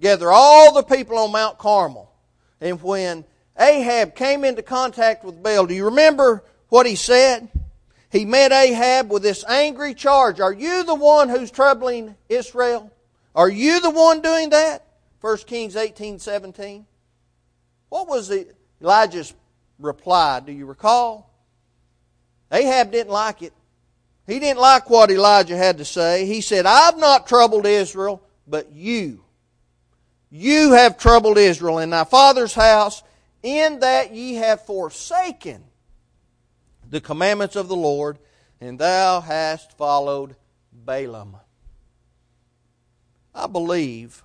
Gather 0.01 0.31
all 0.31 0.73
the 0.73 0.83
people 0.83 1.19
on 1.19 1.33
Mount 1.33 1.59
Carmel. 1.59 2.13
And 2.61 2.83
when 2.83 3.25
Ahab 3.59 4.15
came 4.15 4.45
into 4.45 4.63
contact 4.63 5.25
with 5.25 5.43
Baal, 5.43 5.67
do 5.67 5.75
you 5.75 5.87
remember 5.87 6.43
what 6.69 6.87
he 6.87 6.97
said? 6.97 7.49
He 8.11 8.25
met 8.25 8.53
Ahab 8.53 9.11
with 9.11 9.23
this 9.23 9.45
angry 9.49 9.95
charge. 9.95 10.41
Are 10.41 10.53
you 10.53 10.85
the 10.85 10.95
one 10.95 11.29
who's 11.29 11.51
troubling 11.51 12.15
Israel? 12.29 12.91
Are 13.35 13.49
you 13.49 13.81
the 13.81 13.91
one 13.91 14.23
doing 14.23 14.51
that? 14.51 14.87
1 15.21 15.37
Kings 15.39 15.75
18 15.75 16.19
17. 16.19 16.87
What 17.89 18.09
was 18.09 18.33
Elijah's 18.81 19.35
reply? 19.79 20.41
Do 20.41 20.53
you 20.53 20.67
recall? 20.67 21.31
Ahab 22.53 22.93
didn't 22.93 23.13
like 23.13 23.43
it. 23.43 23.53
He 24.27 24.39
didn't 24.39 24.61
like 24.61 24.89
what 24.89 25.11
Elijah 25.11 25.57
had 25.57 25.79
to 25.79 25.85
say. 25.85 26.27
He 26.27 26.41
said, 26.41 26.67
I've 26.67 26.99
not 26.99 27.27
troubled 27.27 27.67
Israel, 27.67 28.23
but 28.47 28.73
you. 28.73 29.23
You 30.31 30.73
have 30.73 30.99
troubled 30.99 31.39
Israel 31.39 31.79
in 31.79 31.91
thy 31.91 32.05
father's 32.05 32.55
house, 32.55 33.03
in 33.45 33.81
that 33.81 34.15
ye 34.15 34.35
have 34.37 34.65
forsaken 34.65 35.63
the 36.89 37.01
commandments 37.01 37.55
of 37.55 37.69
the 37.69 37.77
Lord, 37.77 38.19
and 38.61 38.79
thou 38.79 39.21
hast 39.21 39.77
followed 39.77 40.35
Baalim. 40.85 41.39
I 43.35 43.47
believe 43.47 44.23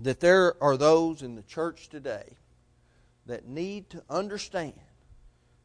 that 0.00 0.20
there 0.20 0.60
are 0.62 0.76
those 0.76 1.22
in 1.22 1.36
the 1.36 1.42
church 1.42 1.88
today 1.88 2.36
that 3.26 3.46
need 3.46 3.88
to 3.90 4.02
understand 4.10 4.72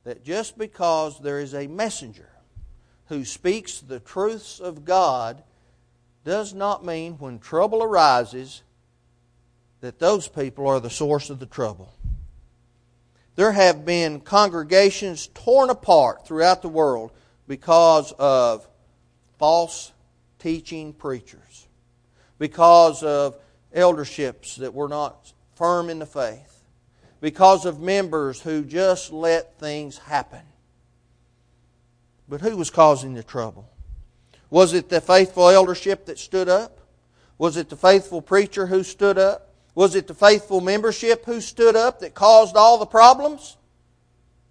that 0.04 0.24
just 0.24 0.58
because 0.58 1.20
there 1.20 1.40
is 1.40 1.56
a 1.56 1.68
messenger 1.68 2.30
who 3.08 3.26
speaks 3.26 3.80
the 3.80 4.00
truths 4.00 4.60
of 4.60 4.86
God 4.86 5.42
does 6.24 6.54
not 6.54 6.86
mean 6.86 7.14
when 7.14 7.40
trouble 7.40 7.82
arises 7.82 8.62
that 9.80 10.00
those 10.00 10.28
people 10.28 10.68
are 10.68 10.80
the 10.80 10.90
source 10.90 11.30
of 11.30 11.40
the 11.40 11.46
trouble. 11.46 11.94
There 13.38 13.54
have 13.54 13.86
been 13.86 14.20
congregations 14.20 15.28
torn 15.28 15.70
apart 15.70 16.28
throughout 16.28 16.62
the 16.62 16.68
world 16.68 17.12
because 17.48 18.12
of 18.20 18.68
false 19.40 19.94
teaching 20.40 20.92
preachers, 20.92 21.68
because 22.38 23.02
of 23.04 23.38
elderships 23.74 24.58
that 24.58 24.74
were 24.74 24.90
not 24.90 25.32
firm 25.56 25.90
in 25.90 26.00
the 26.00 26.06
faith 26.06 26.58
because 27.20 27.66
of 27.66 27.80
members 27.80 28.42
who 28.42 28.64
just 28.64 29.12
let 29.12 29.60
things 29.60 29.98
happen. 29.98 30.42
But 32.30 32.42
who 32.42 32.58
was 32.58 32.70
causing 32.70 33.14
the 33.14 33.24
trouble? 33.24 33.70
Was 34.50 34.74
it 34.74 34.90
the 34.90 35.02
faithful 35.02 35.50
eldership 35.50 36.06
that 36.06 36.20
stood 36.20 36.50
up? 36.50 36.80
Was 37.38 37.58
it 37.58 37.70
the 37.70 37.76
faithful 37.76 38.22
preacher 38.22 38.68
who 38.68 38.84
stood 38.84 39.18
up? 39.18 39.47
Was 39.78 39.94
it 39.94 40.08
the 40.08 40.16
faithful 40.16 40.60
membership 40.60 41.24
who 41.26 41.40
stood 41.40 41.76
up 41.76 42.00
that 42.00 42.16
caused 42.16 42.56
all 42.56 42.80
the 42.80 42.88
problems? 42.88 43.58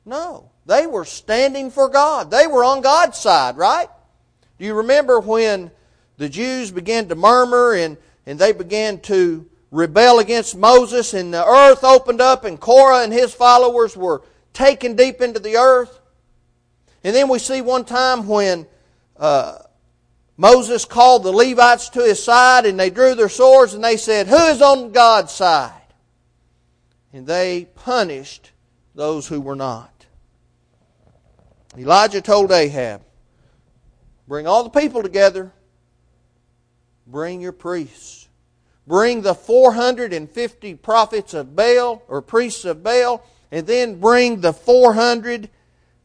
No. 0.05 0.53
They 0.67 0.87
were 0.87 1.05
standing 1.05 1.73
for 1.73 1.89
God. 1.89 2.31
They 2.31 2.47
were 2.47 2.63
on 2.63 2.81
God's 2.81 3.19
side, 3.19 3.57
right? 3.57 3.89
Do 4.57 4.65
you 4.65 4.75
remember 4.75 5.19
when 5.19 5.73
the 6.17 6.29
Jews 6.29 6.71
began 6.71 7.09
to 7.09 7.17
murmur 7.17 7.75
and, 7.75 7.97
and 8.25 8.39
they 8.39 8.53
began 8.53 9.01
to 9.01 9.45
rebel 9.73 10.21
against 10.21 10.57
Moses, 10.57 11.13
and 11.13 11.35
the 11.35 11.45
earth 11.45 11.83
opened 11.83 12.21
up, 12.21 12.45
and 12.45 12.61
Korah 12.61 13.03
and 13.03 13.13
his 13.13 13.35
followers 13.35 13.97
were 13.97 14.23
taken 14.53 14.95
deep 14.95 15.21
into 15.21 15.41
the 15.41 15.57
earth. 15.57 15.99
And 17.03 17.17
then 17.17 17.29
we 17.29 17.41
see 17.41 17.63
one 17.63 17.85
time 17.85 18.29
when 18.29 18.65
uh, 19.17 19.59
Moses 20.37 20.85
called 20.85 21.23
the 21.23 21.33
Levites 21.33 21.89
to 21.91 22.01
his 22.01 22.23
side, 22.23 22.67
and 22.67 22.79
they 22.79 22.91
drew 22.91 23.15
their 23.15 23.29
swords, 23.29 23.75
and 23.75 23.83
they 23.83 23.97
said, 23.97 24.27
Who 24.27 24.37
is 24.37 24.61
on 24.61 24.93
God's 24.93 25.33
side? 25.33 25.73
And 27.13 27.27
they 27.27 27.67
punished 27.75 28.53
those 28.95 29.27
who 29.27 29.41
were 29.41 29.57
not. 29.57 30.07
Elijah 31.79 32.21
told 32.21 32.53
Ahab, 32.53 33.03
Bring 34.29 34.47
all 34.47 34.65
the 34.65 34.81
people 34.81 35.03
together, 35.03 35.53
bring 37.07 37.41
your 37.41 37.53
priests 37.53 38.27
bring 38.87 39.23
the 39.23 39.35
450 39.35 40.75
prophets 40.77 41.35
of 41.35 41.57
Baal 41.57 42.03
or 42.09 42.23
priests 42.23 42.65
of 42.65 42.83
Baal, 42.83 43.25
and 43.51 43.67
then 43.67 44.01
bring 44.01 44.41
the 44.41 44.53
400 44.53 45.51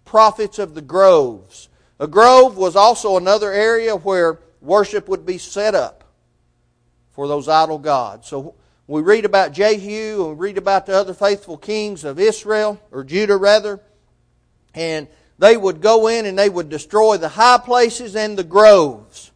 prophets 0.05 0.59
of 0.59 0.73
the 0.73 0.81
groves. 0.81 1.69
A 2.01 2.07
grove 2.07 2.57
was 2.57 2.75
also 2.75 3.15
another 3.15 3.51
area 3.51 3.95
where 3.95 4.39
worship 4.59 5.07
would 5.07 5.23
be 5.23 5.37
set 5.37 5.75
up 5.75 6.03
for 7.11 7.27
those 7.27 7.47
idol 7.47 7.77
gods. 7.77 8.27
So 8.27 8.55
we 8.87 9.01
read 9.01 9.23
about 9.23 9.51
Jehu 9.51 10.27
and 10.27 10.39
we 10.39 10.47
read 10.47 10.57
about 10.57 10.87
the 10.87 10.95
other 10.95 11.13
faithful 11.13 11.57
kings 11.57 12.03
of 12.03 12.19
Israel, 12.19 12.81
or 12.89 13.03
Judah 13.03 13.37
rather, 13.37 13.79
and 14.73 15.07
they 15.37 15.55
would 15.55 15.79
go 15.79 16.07
in 16.07 16.25
and 16.25 16.39
they 16.39 16.49
would 16.49 16.69
destroy 16.69 17.17
the 17.17 17.29
high 17.29 17.59
places 17.59 18.15
and 18.15 18.35
the 18.35 18.43
groves. 18.43 19.29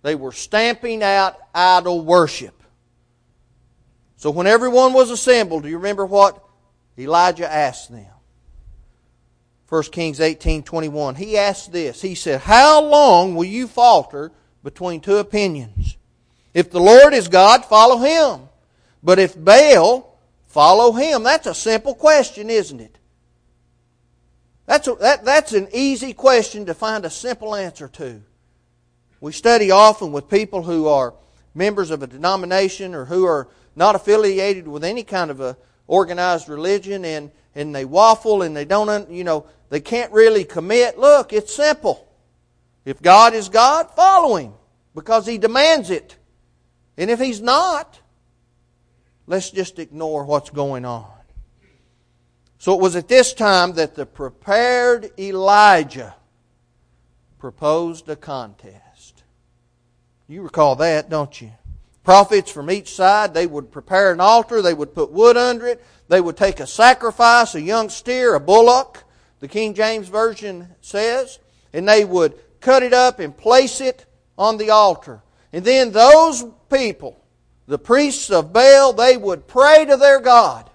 They 0.00 0.14
were 0.14 0.32
stamping 0.32 1.02
out 1.02 1.36
idol 1.54 2.02
worship. 2.02 2.62
So 4.16 4.30
when 4.30 4.46
everyone 4.46 4.94
was 4.94 5.10
assembled, 5.10 5.64
do 5.64 5.68
you 5.68 5.76
remember 5.76 6.06
what 6.06 6.42
Elijah 6.96 7.52
asked 7.52 7.92
them? 7.92 8.13
1 9.74 9.82
Kings 9.90 10.20
18 10.20 10.62
21. 10.62 11.16
He 11.16 11.36
asked 11.36 11.72
this. 11.72 12.00
He 12.00 12.14
said, 12.14 12.42
How 12.42 12.80
long 12.80 13.34
will 13.34 13.44
you 13.44 13.66
falter 13.66 14.30
between 14.62 15.00
two 15.00 15.16
opinions? 15.16 15.96
If 16.52 16.70
the 16.70 16.78
Lord 16.78 17.12
is 17.12 17.26
God, 17.26 17.64
follow 17.64 17.96
him. 17.96 18.48
But 19.02 19.18
if 19.18 19.36
Baal, 19.36 20.16
follow 20.46 20.92
him. 20.92 21.24
That's 21.24 21.48
a 21.48 21.54
simple 21.56 21.96
question, 21.96 22.50
isn't 22.50 22.80
it? 22.80 22.96
That's, 24.66 24.86
a, 24.86 24.94
that, 24.94 25.24
that's 25.24 25.52
an 25.52 25.66
easy 25.74 26.12
question 26.12 26.66
to 26.66 26.74
find 26.74 27.04
a 27.04 27.10
simple 27.10 27.56
answer 27.56 27.88
to. 27.88 28.22
We 29.20 29.32
study 29.32 29.72
often 29.72 30.12
with 30.12 30.28
people 30.28 30.62
who 30.62 30.86
are 30.86 31.14
members 31.52 31.90
of 31.90 32.00
a 32.00 32.06
denomination 32.06 32.94
or 32.94 33.06
who 33.06 33.24
are 33.24 33.48
not 33.74 33.96
affiliated 33.96 34.68
with 34.68 34.84
any 34.84 35.02
kind 35.02 35.32
of 35.32 35.40
a 35.40 35.56
organized 35.88 36.48
religion 36.48 37.04
and, 37.04 37.32
and 37.54 37.74
they 37.74 37.84
waffle 37.84 38.42
and 38.42 38.56
they 38.56 38.64
don't, 38.64 39.10
you 39.10 39.24
know, 39.24 39.46
they 39.70 39.80
can't 39.80 40.12
really 40.12 40.44
commit. 40.44 40.98
Look, 40.98 41.32
it's 41.32 41.54
simple. 41.54 42.08
If 42.84 43.00
God 43.00 43.34
is 43.34 43.48
God, 43.48 43.90
follow 43.90 44.36
Him 44.36 44.52
because 44.94 45.26
He 45.26 45.38
demands 45.38 45.90
it. 45.90 46.16
And 46.96 47.10
if 47.10 47.18
He's 47.18 47.40
not, 47.40 48.00
let's 49.26 49.50
just 49.50 49.78
ignore 49.78 50.24
what's 50.24 50.50
going 50.50 50.84
on. 50.84 51.10
So 52.58 52.74
it 52.74 52.80
was 52.80 52.96
at 52.96 53.08
this 53.08 53.34
time 53.34 53.74
that 53.74 53.94
the 53.94 54.06
prepared 54.06 55.10
Elijah 55.18 56.14
proposed 57.38 58.08
a 58.08 58.16
contest. 58.16 59.22
You 60.28 60.42
recall 60.42 60.76
that, 60.76 61.10
don't 61.10 61.42
you? 61.42 61.52
Prophets 62.04 62.50
from 62.50 62.70
each 62.70 62.94
side, 62.94 63.34
they 63.34 63.46
would 63.46 63.70
prepare 63.70 64.12
an 64.12 64.20
altar, 64.20 64.62
they 64.62 64.72
would 64.72 64.94
put 64.94 65.10
wood 65.10 65.36
under 65.36 65.66
it, 65.66 65.84
they 66.08 66.20
would 66.20 66.36
take 66.36 66.60
a 66.60 66.66
sacrifice, 66.66 67.54
a 67.54 67.60
young 67.60 67.88
steer, 67.88 68.34
a 68.34 68.40
bullock, 68.40 69.04
the 69.40 69.48
King 69.48 69.74
James 69.74 70.08
Version 70.08 70.68
says, 70.80 71.38
and 71.72 71.88
they 71.88 72.04
would 72.04 72.34
cut 72.60 72.82
it 72.82 72.92
up 72.92 73.20
and 73.20 73.36
place 73.36 73.80
it 73.80 74.06
on 74.38 74.56
the 74.56 74.70
altar. 74.70 75.22
And 75.52 75.64
then 75.64 75.92
those 75.92 76.44
people, 76.70 77.22
the 77.66 77.78
priests 77.78 78.30
of 78.30 78.52
Baal, 78.52 78.92
they 78.92 79.16
would 79.16 79.46
pray 79.46 79.84
to 79.84 79.96
their 79.96 80.20
God. 80.20 80.70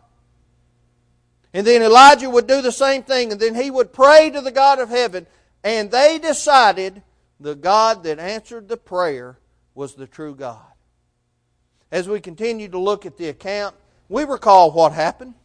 And 1.54 1.66
then 1.66 1.82
Elijah 1.82 2.30
would 2.30 2.48
do 2.48 2.62
the 2.62 2.72
same 2.72 3.04
thing, 3.04 3.32
and 3.32 3.42
then 3.42 3.56
he 3.56 3.72
would 3.72 3.92
pray 3.92 4.30
to 4.30 4.42
the 4.42 4.52
God 4.52 4.80
of 4.80 4.90
heaven. 4.90 5.26
And 5.64 5.90
they 5.90 6.20
decided 6.20 7.02
the 7.40 7.56
God 7.56 8.04
that 8.04 8.20
answered 8.20 8.68
the 8.68 8.78
prayer 8.78 9.40
was 9.74 9.96
the 9.96 10.08
true 10.08 10.36
God. 10.36 10.62
As 11.92 12.08
we 12.08 12.20
continue 12.20 12.68
to 12.70 12.78
look 12.78 13.06
at 13.06 13.18
the 13.18 13.30
account, 13.30 13.76
we 14.10 14.26
recall 14.26 14.72
what 14.72 14.92
happened. 14.92 15.36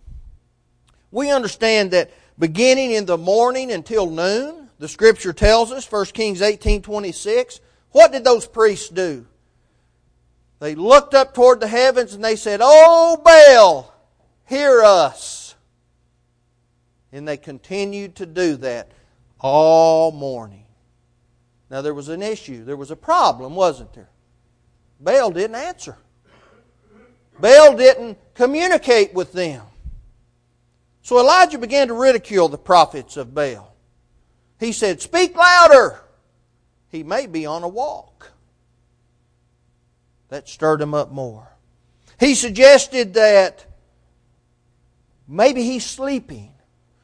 We 1.11 1.31
understand 1.31 1.93
that 1.93 2.11
beginning 2.39 2.91
in 2.91 3.07
the 3.07 3.19
morning 3.19 3.71
until 3.71 4.11
noon, 4.11 4.71
the 4.79 4.89
scripture 4.89 5.33
tells 5.33 5.71
us, 5.71 5.91
1 5.91 6.07
Kings 6.07 6.43
18 6.43 6.83
26, 6.83 7.61
what 7.93 8.11
did 8.11 8.25
those 8.25 8.47
priests 8.47 8.89
do? 8.89 9.27
They 10.59 10.75
looked 10.75 11.15
up 11.15 11.35
toward 11.35 11.61
the 11.61 11.69
heavens 11.69 12.15
and 12.15 12.25
they 12.25 12.37
said, 12.37 12.61
Oh, 12.63 13.21
Baal, 13.23 13.95
hear 14.47 14.83
us. 14.83 15.55
And 17.13 17.29
they 17.29 17.37
continued 17.37 18.17
to 18.17 18.27
do 18.27 18.57
that 18.57 18.91
all 19.39 20.11
morning. 20.11 20.65
Now, 21.71 21.83
there 21.83 21.95
was 21.95 22.09
an 22.09 22.23
issue. 22.23 22.65
There 22.65 22.77
was 22.77 22.91
a 22.91 22.97
problem, 22.97 23.55
wasn't 23.55 23.93
there? 23.93 24.11
Baal 25.01 25.31
didn't 25.31 25.57
answer. 25.57 25.97
Baal 27.39 27.77
didn't 27.77 28.19
communicate 28.35 29.15
with 29.15 29.33
them. 29.33 29.63
So 31.03 31.19
Elijah 31.19 31.59
began 31.59 31.89
to 31.89 31.95
ridicule 31.95 32.49
the 32.49 32.59
prophets 32.59 33.17
of 33.17 33.35
Baal. 33.35 33.75
He 34.59 34.73
said, 34.73 35.03
Speak 35.03 35.37
louder. 35.37 36.01
He 36.89 37.03
may 37.03 37.27
be 37.27 37.45
on 37.45 37.63
a 37.63 37.69
walk. 37.69 38.33
That 40.29 40.49
stirred 40.49 40.81
him 40.81 40.95
up 40.95 41.13
more. 41.13 41.49
He 42.19 42.35
suggested 42.35 43.15
that 43.15 43.67
maybe 45.29 45.63
he's 45.63 45.85
sleeping, 45.85 46.55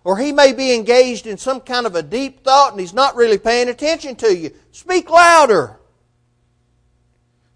or 0.05 0.17
he 0.17 0.33
may 0.33 0.53
be 0.53 0.75
engaged 0.75 1.27
in 1.27 1.37
some 1.37 1.61
kind 1.61 1.87
of 1.87 1.95
a 1.95 2.03
deep 2.03 2.45
thought 2.45 2.73
and 2.73 2.81
he's 2.81 2.95
not 2.95 3.17
really 3.17 3.39
paying 3.39 3.69
attention 3.69 4.17
to 4.17 4.35
you. 4.35 4.53
Speak 4.71 5.11
louder. 5.11 5.79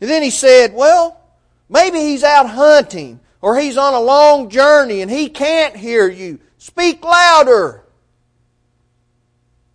And 0.00 0.10
then 0.10 0.22
he 0.22 0.30
said, 0.30 0.74
Well, 0.74 1.23
maybe 1.68 1.98
he's 1.98 2.24
out 2.24 2.48
hunting 2.50 3.20
or 3.40 3.58
he's 3.58 3.76
on 3.76 3.94
a 3.94 4.00
long 4.00 4.48
journey 4.48 5.02
and 5.02 5.10
he 5.10 5.28
can't 5.28 5.76
hear 5.76 6.08
you. 6.08 6.40
Speak 6.58 7.04
louder. 7.04 7.84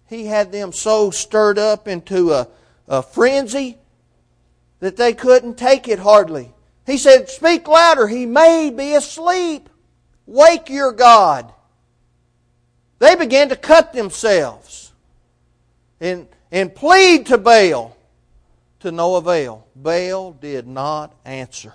He 0.07 0.25
had 0.25 0.51
them 0.51 0.71
so 0.71 1.11
stirred 1.11 1.59
up 1.59 1.87
into 1.87 2.33
a, 2.33 2.47
a 2.87 3.03
frenzy 3.03 3.77
that 4.79 4.97
they 4.97 5.13
couldn't 5.13 5.57
take 5.57 5.87
it 5.87 5.99
hardly. 5.99 6.51
He 6.85 6.97
said, 6.97 7.29
Speak 7.29 7.67
louder. 7.67 8.07
He 8.07 8.25
may 8.25 8.71
be 8.71 8.95
asleep. 8.95 9.69
Wake 10.25 10.69
your 10.69 10.91
God. 10.91 11.53
They 12.97 13.15
began 13.15 13.49
to 13.49 13.55
cut 13.55 13.93
themselves 13.93 14.91
and, 16.01 16.27
and 16.51 16.73
plead 16.73 17.27
to 17.27 17.37
Baal 17.37 17.95
to 18.79 18.91
no 18.91 19.15
avail. 19.15 19.67
Baal 19.75 20.33
did 20.33 20.67
not 20.67 21.13
answer. 21.25 21.73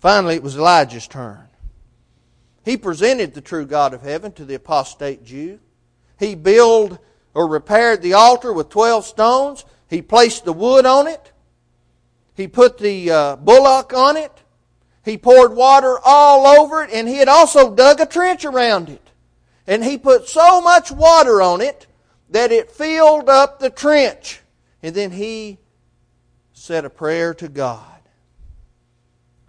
Finally, 0.00 0.36
it 0.36 0.42
was 0.42 0.56
Elijah's 0.56 1.06
turn. 1.06 1.48
He 2.64 2.76
presented 2.76 3.34
the 3.34 3.40
true 3.40 3.66
God 3.66 3.94
of 3.94 4.02
heaven 4.02 4.32
to 4.32 4.44
the 4.44 4.54
apostate 4.54 5.24
Jew. 5.24 5.58
He 6.18 6.34
built 6.34 6.98
or 7.34 7.48
repaired 7.48 8.02
the 8.02 8.14
altar 8.14 8.52
with 8.52 8.68
12 8.68 9.04
stones. 9.04 9.64
He 9.88 10.02
placed 10.02 10.44
the 10.44 10.52
wood 10.52 10.86
on 10.86 11.06
it. 11.06 11.32
He 12.34 12.46
put 12.48 12.78
the 12.78 13.10
uh, 13.10 13.36
bullock 13.36 13.92
on 13.92 14.16
it. 14.16 14.32
He 15.04 15.18
poured 15.18 15.54
water 15.54 15.98
all 16.04 16.46
over 16.46 16.84
it, 16.84 16.90
and 16.92 17.08
he 17.08 17.16
had 17.16 17.28
also 17.28 17.74
dug 17.74 18.00
a 18.00 18.06
trench 18.06 18.44
around 18.44 18.88
it. 18.88 19.10
And 19.66 19.84
he 19.84 19.98
put 19.98 20.28
so 20.28 20.60
much 20.60 20.92
water 20.92 21.42
on 21.42 21.60
it 21.60 21.86
that 22.30 22.52
it 22.52 22.70
filled 22.70 23.28
up 23.28 23.58
the 23.58 23.70
trench. 23.70 24.41
And 24.82 24.94
then 24.94 25.10
he 25.10 25.58
said 26.52 26.84
a 26.84 26.90
prayer 26.90 27.34
to 27.34 27.48
God. 27.48 27.86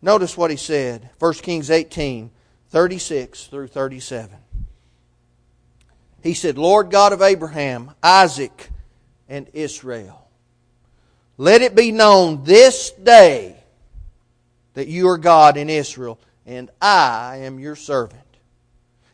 Notice 0.01 0.37
what 0.37 0.51
he 0.51 0.57
said 0.57 1.09
1 1.19 1.33
Kings 1.35 1.71
18 1.71 2.29
36 2.69 3.45
through 3.47 3.67
37. 3.67 4.35
He 6.23 6.33
said, 6.33 6.57
Lord 6.57 6.89
God 6.89 7.13
of 7.13 7.21
Abraham, 7.21 7.91
Isaac, 8.01 8.69
and 9.29 9.47
Israel, 9.53 10.27
let 11.37 11.61
it 11.61 11.75
be 11.75 11.91
known 11.91 12.43
this 12.43 12.91
day 12.91 13.55
that 14.73 14.87
you 14.87 15.07
are 15.09 15.17
God 15.17 15.57
in 15.57 15.69
Israel, 15.69 16.19
and 16.45 16.69
I 16.81 17.37
am 17.41 17.59
your 17.59 17.75
servant, 17.75 18.21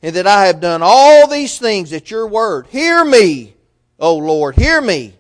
and 0.01 0.15
that 0.15 0.27
I 0.27 0.45
have 0.45 0.62
done 0.62 0.82
all 0.82 1.27
these 1.27 1.60
things 1.60 1.91
at 1.91 2.10
your 2.10 2.27
word. 2.27 2.67
Hear 2.67 3.03
me, 3.03 3.55
O 3.99 4.15
Lord, 4.15 4.55
hear 4.55 4.79
me, 4.79 5.18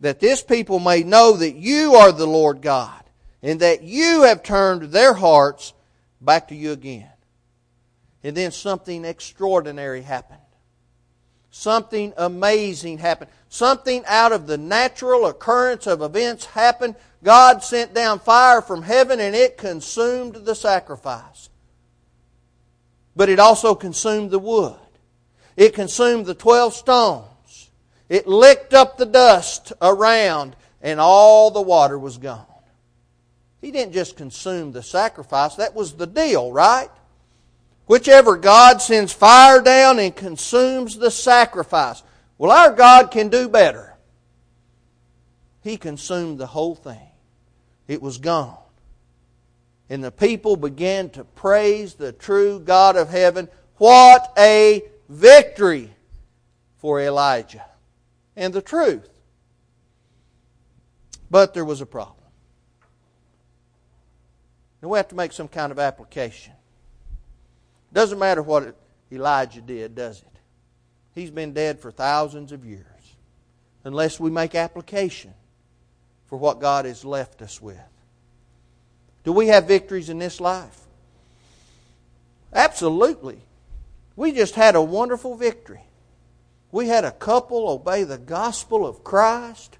that 0.00 0.20
this 0.20 0.42
people 0.42 0.78
may 0.78 1.02
know 1.02 1.36
that 1.36 1.54
you 1.54 1.94
are 1.94 2.12
the 2.12 2.26
Lord 2.26 2.62
God 2.62 3.02
and 3.42 3.60
that 3.60 3.82
you 3.82 4.22
have 4.22 4.42
turned 4.42 4.92
their 4.92 5.14
hearts 5.14 5.72
back 6.20 6.48
to 6.48 6.54
you 6.54 6.72
again. 6.72 7.10
And 8.22 8.36
then 8.36 8.50
something 8.50 9.04
extraordinary 9.04 10.02
happened. 10.02 10.40
Something 11.50 12.12
amazing 12.16 12.98
happened. 12.98 13.30
Something 13.48 14.04
out 14.06 14.32
of 14.32 14.46
the 14.46 14.58
natural 14.58 15.26
occurrence 15.26 15.86
of 15.86 16.02
events 16.02 16.44
happened. 16.44 16.94
God 17.24 17.62
sent 17.64 17.92
down 17.92 18.20
fire 18.20 18.62
from 18.62 18.82
heaven 18.82 19.20
and 19.20 19.34
it 19.34 19.58
consumed 19.58 20.34
the 20.34 20.54
sacrifice. 20.54 21.48
But 23.16 23.28
it 23.28 23.40
also 23.40 23.74
consumed 23.74 24.30
the 24.30 24.38
wood. 24.38 24.76
It 25.56 25.74
consumed 25.74 26.26
the 26.26 26.34
12 26.34 26.74
stones. 26.74 27.29
It 28.10 28.26
licked 28.26 28.74
up 28.74 28.98
the 28.98 29.06
dust 29.06 29.72
around 29.80 30.56
and 30.82 30.98
all 31.00 31.52
the 31.52 31.62
water 31.62 31.96
was 31.96 32.18
gone. 32.18 32.44
He 33.60 33.70
didn't 33.70 33.92
just 33.92 34.16
consume 34.16 34.72
the 34.72 34.82
sacrifice. 34.82 35.54
That 35.54 35.76
was 35.76 35.92
the 35.92 36.08
deal, 36.08 36.50
right? 36.50 36.88
Whichever 37.86 38.36
God 38.36 38.82
sends 38.82 39.12
fire 39.12 39.62
down 39.62 40.00
and 40.00 40.14
consumes 40.14 40.96
the 40.98 41.10
sacrifice. 41.10 42.02
Well, 42.36 42.50
our 42.50 42.72
God 42.72 43.12
can 43.12 43.28
do 43.28 43.48
better. 43.48 43.94
He 45.62 45.76
consumed 45.76 46.38
the 46.38 46.46
whole 46.46 46.74
thing. 46.74 47.08
It 47.86 48.02
was 48.02 48.18
gone. 48.18 48.56
And 49.88 50.02
the 50.02 50.10
people 50.10 50.56
began 50.56 51.10
to 51.10 51.22
praise 51.22 51.94
the 51.94 52.12
true 52.12 52.58
God 52.58 52.96
of 52.96 53.08
heaven. 53.08 53.48
What 53.76 54.32
a 54.36 54.82
victory 55.08 55.90
for 56.78 57.00
Elijah 57.00 57.69
and 58.40 58.54
the 58.54 58.62
truth. 58.62 59.06
But 61.30 61.52
there 61.52 61.64
was 61.64 61.82
a 61.82 61.86
problem. 61.86 62.16
And 64.80 64.90
we 64.90 64.96
have 64.96 65.08
to 65.08 65.14
make 65.14 65.32
some 65.32 65.46
kind 65.46 65.70
of 65.70 65.78
application. 65.78 66.54
Doesn't 67.92 68.18
matter 68.18 68.42
what 68.42 68.74
Elijah 69.12 69.60
did, 69.60 69.94
does 69.94 70.22
it? 70.22 70.26
He's 71.14 71.30
been 71.30 71.52
dead 71.52 71.80
for 71.80 71.92
thousands 71.92 72.50
of 72.50 72.64
years. 72.64 72.86
Unless 73.84 74.18
we 74.18 74.30
make 74.30 74.54
application 74.54 75.34
for 76.26 76.38
what 76.38 76.60
God 76.60 76.86
has 76.86 77.04
left 77.04 77.42
us 77.42 77.60
with. 77.60 77.76
Do 79.22 79.32
we 79.32 79.48
have 79.48 79.68
victories 79.68 80.08
in 80.08 80.18
this 80.18 80.40
life? 80.40 80.78
Absolutely. 82.54 83.42
We 84.16 84.32
just 84.32 84.54
had 84.54 84.76
a 84.76 84.82
wonderful 84.82 85.36
victory. 85.36 85.82
We 86.72 86.88
had 86.88 87.04
a 87.04 87.10
couple 87.10 87.68
obey 87.68 88.04
the 88.04 88.18
gospel 88.18 88.86
of 88.86 89.02
Christ, 89.02 89.78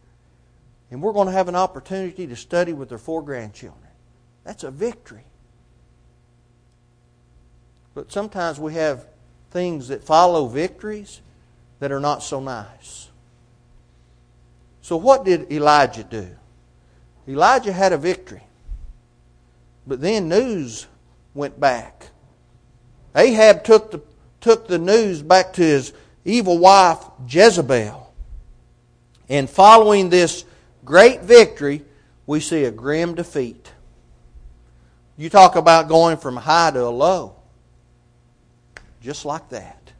and 0.90 1.02
we're 1.02 1.12
going 1.12 1.26
to 1.26 1.32
have 1.32 1.48
an 1.48 1.56
opportunity 1.56 2.26
to 2.26 2.36
study 2.36 2.72
with 2.72 2.88
their 2.88 2.98
four 2.98 3.22
grandchildren. 3.22 3.90
That's 4.44 4.64
a 4.64 4.70
victory. 4.70 5.24
But 7.94 8.10
sometimes 8.10 8.58
we 8.58 8.74
have 8.74 9.06
things 9.50 9.88
that 9.88 10.04
follow 10.04 10.46
victories 10.46 11.20
that 11.78 11.92
are 11.92 12.00
not 12.00 12.22
so 12.22 12.40
nice. 12.40 13.08
So, 14.82 14.96
what 14.96 15.24
did 15.24 15.52
Elijah 15.52 16.04
do? 16.04 16.28
Elijah 17.28 17.72
had 17.72 17.92
a 17.92 17.98
victory. 17.98 18.42
But 19.86 20.00
then 20.00 20.28
news 20.28 20.86
went 21.34 21.60
back. 21.60 22.08
Ahab 23.14 23.64
took 23.64 23.90
the, 23.90 24.00
took 24.40 24.68
the 24.68 24.78
news 24.78 25.22
back 25.22 25.52
to 25.54 25.62
his 25.62 25.92
evil 26.24 26.58
wife, 26.58 26.98
Jezebel. 27.28 28.12
And 29.28 29.48
following 29.48 30.10
this 30.10 30.44
great 30.84 31.22
victory, 31.22 31.82
we 32.26 32.40
see 32.40 32.64
a 32.64 32.70
grim 32.70 33.14
defeat. 33.14 33.70
You 35.16 35.28
talk 35.28 35.56
about 35.56 35.88
going 35.88 36.16
from 36.16 36.36
high 36.36 36.70
to 36.70 36.82
a 36.84 36.88
low. 36.88 37.36
just 39.00 39.24
like 39.24 39.48
that. 39.50 39.92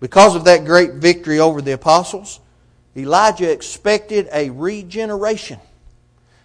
Because 0.00 0.34
of 0.34 0.44
that 0.44 0.64
great 0.64 0.94
victory 0.94 1.38
over 1.38 1.62
the 1.62 1.72
apostles, 1.72 2.40
Elijah 2.96 3.50
expected 3.50 4.28
a 4.32 4.50
regeneration. 4.50 5.60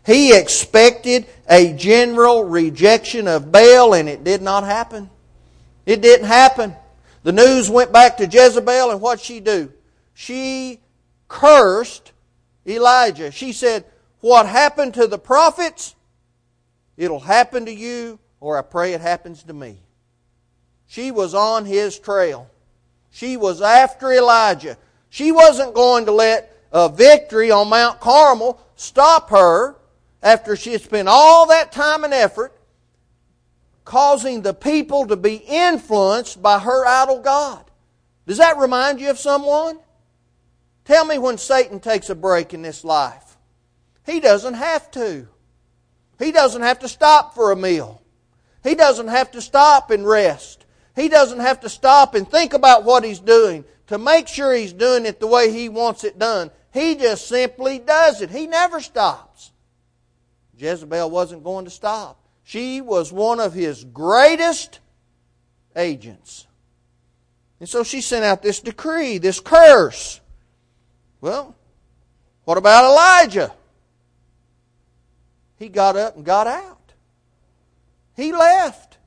He 0.06 0.38
expected 0.38 1.26
a 1.50 1.74
general 1.74 2.44
rejection 2.44 3.28
of 3.28 3.52
Baal, 3.52 3.94
and 3.94 4.08
it 4.08 4.24
did 4.24 4.42
not 4.42 4.64
happen. 4.64 5.10
It 5.86 6.02
didn't 6.02 6.28
happen. 6.28 6.76
The 7.24 7.32
news 7.32 7.70
went 7.70 7.92
back 7.92 8.18
to 8.18 8.26
Jezebel, 8.26 8.92
and 8.92 9.02
what 9.02 9.20
she 9.20 9.40
do? 9.40 9.72
She 10.14 10.80
cursed 11.28 12.12
Elijah. 12.66 13.32
She 13.32 13.54
said, 13.54 13.86
What 14.20 14.46
happened 14.48 14.94
to 14.96 15.08
the 15.08 15.18
prophets? 15.18 15.96
It'll 16.96 17.20
happen 17.20 17.66
to 17.66 17.74
you, 17.74 18.20
or 18.40 18.58
I 18.58 18.62
pray 18.62 18.94
it 18.94 19.02
happens 19.02 19.44
to 19.44 19.54
me. 19.54 19.78
She 20.88 21.12
was 21.12 21.36
on 21.36 21.66
his 21.66 22.00
trail. 22.00 22.50
She 23.12 23.38
was 23.38 23.62
after 23.62 24.12
Elijah. 24.12 24.78
She 25.10 25.32
wasn't 25.32 25.74
going 25.74 26.06
to 26.06 26.12
let 26.12 26.56
a 26.72 26.90
victory 26.90 27.52
on 27.52 27.70
Mount 27.70 28.00
Carmel 28.00 28.60
stop 28.76 29.30
her 29.30 29.76
after 30.24 30.56
she 30.56 30.72
had 30.72 30.82
spent 30.82 31.08
all 31.08 31.48
that 31.48 31.72
time 31.72 32.04
and 32.04 32.14
effort 32.14 32.57
causing 33.88 34.42
the 34.42 34.54
people 34.54 35.08
to 35.08 35.16
be 35.16 35.36
influenced 35.36 36.42
by 36.42 36.60
her 36.60 36.86
idol 36.86 37.22
God. 37.22 37.64
Does 38.26 38.38
that 38.38 38.58
remind 38.58 39.00
you 39.00 39.10
of 39.10 39.18
someone? 39.18 39.80
Tell 40.84 41.06
me 41.06 41.18
when 41.18 41.38
Satan 41.38 41.80
takes 41.80 42.10
a 42.10 42.16
break 42.16 42.54
in 42.54 42.62
this 42.62 42.84
life. 42.84 43.38
He 44.06 44.20
doesn't 44.20 44.56
have 44.56 44.92
to. 44.92 45.30
He 46.20 46.34
doesn't 46.34 46.64
have 46.64 46.80
to 46.80 46.90
stop 46.90 47.34
for 47.34 47.54
a 47.54 47.56
meal. 47.56 48.02
He 48.62 48.76
doesn't 48.76 49.08
have 49.08 49.32
to 49.32 49.42
stop 49.42 49.90
and 49.90 50.06
rest. 50.06 50.66
He 50.94 51.08
doesn't 51.08 51.40
have 51.40 51.62
to 51.62 51.70
stop 51.70 52.14
and 52.14 52.30
think 52.30 52.52
about 52.54 52.84
what 52.84 53.06
he's 53.06 53.22
doing 53.22 53.64
to 53.88 53.98
make 53.98 54.28
sure 54.28 54.54
he's 54.54 54.74
doing 54.74 55.06
it 55.06 55.22
the 55.22 55.28
way 55.28 55.50
he 55.50 55.70
wants 55.70 56.04
it 56.04 56.20
done. 56.20 56.52
He 56.74 56.96
just 56.96 57.26
simply 57.30 57.80
does 57.80 58.22
it. 58.22 58.32
He 58.32 58.48
never 58.48 58.82
stops. 58.82 59.54
Jezebel 60.58 61.10
wasn't 61.10 61.46
going 61.46 61.64
to 61.64 61.72
stop. 61.72 62.27
She 62.48 62.80
was 62.80 63.12
one 63.12 63.42
of 63.42 63.52
his 63.52 63.84
greatest 63.84 64.80
agents. 65.76 66.48
And 67.60 67.68
so 67.68 67.84
she 67.84 68.00
sent 68.00 68.24
out 68.24 68.42
this 68.42 68.62
decree, 68.62 69.18
this 69.18 69.42
curse. 69.42 70.22
Well, 71.20 71.54
what 72.46 72.58
about 72.58 72.86
Elijah? 72.86 73.54
He 75.60 75.68
got 75.68 75.98
up 75.98 76.16
and 76.16 76.24
got 76.24 76.48
out. 76.48 76.94
He 78.16 78.32
left 78.32 78.98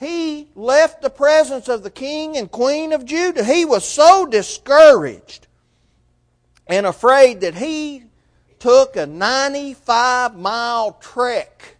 he 0.00 0.48
left 0.54 1.02
the 1.02 1.10
presence 1.10 1.68
of 1.68 1.82
the 1.82 1.90
king 1.90 2.38
and 2.38 2.50
queen 2.50 2.94
of 2.94 3.04
Judah. 3.04 3.44
He 3.44 3.66
was 3.66 3.86
so 3.86 4.24
discouraged 4.24 5.48
and 6.66 6.86
afraid 6.86 7.42
that 7.42 7.56
he 7.56 8.04
took 8.58 8.96
a 8.96 9.04
95 9.04 10.34
mile 10.36 10.92
trek 10.92 11.73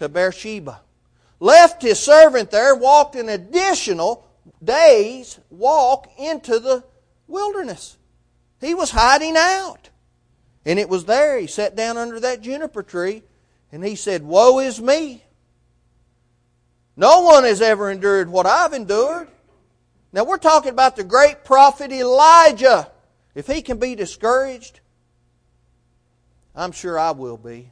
to 0.00 0.08
Beersheba. 0.08 0.80
Left 1.38 1.80
his 1.80 1.98
servant 1.98 2.50
there, 2.50 2.74
walked 2.74 3.16
an 3.16 3.28
additional 3.28 4.26
day's 4.62 5.38
walk 5.48 6.10
into 6.18 6.58
the 6.58 6.84
wilderness. 7.28 7.96
He 8.60 8.74
was 8.74 8.90
hiding 8.90 9.36
out. 9.36 9.90
And 10.66 10.78
it 10.78 10.88
was 10.88 11.06
there. 11.06 11.38
He 11.38 11.46
sat 11.46 11.76
down 11.76 11.96
under 11.96 12.20
that 12.20 12.42
juniper 12.42 12.82
tree 12.82 13.22
and 13.72 13.84
he 13.84 13.94
said, 13.94 14.22
Woe 14.22 14.58
is 14.58 14.80
me. 14.80 15.24
No 16.96 17.22
one 17.22 17.44
has 17.44 17.62
ever 17.62 17.90
endured 17.90 18.28
what 18.28 18.46
I've 18.46 18.74
endured. 18.74 19.28
Now 20.12 20.24
we're 20.24 20.38
talking 20.38 20.72
about 20.72 20.96
the 20.96 21.04
great 21.04 21.44
prophet 21.44 21.92
Elijah. 21.92 22.90
If 23.34 23.46
he 23.46 23.62
can 23.62 23.78
be 23.78 23.94
discouraged, 23.94 24.80
I'm 26.54 26.72
sure 26.72 26.98
I 26.98 27.12
will 27.12 27.38
be. 27.38 27.70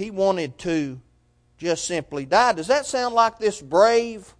He 0.00 0.10
wanted 0.10 0.56
to 0.60 0.98
just 1.58 1.84
simply 1.84 2.24
die. 2.24 2.54
Does 2.54 2.68
that 2.68 2.86
sound 2.86 3.14
like 3.14 3.38
this 3.38 3.60
brave 3.60 4.32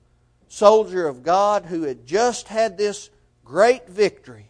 soldier 0.48 1.06
of 1.06 1.22
God 1.22 1.66
who 1.66 1.82
had 1.82 2.06
just 2.06 2.48
had 2.48 2.78
this 2.78 3.10
great 3.44 3.86
victory 3.86 4.46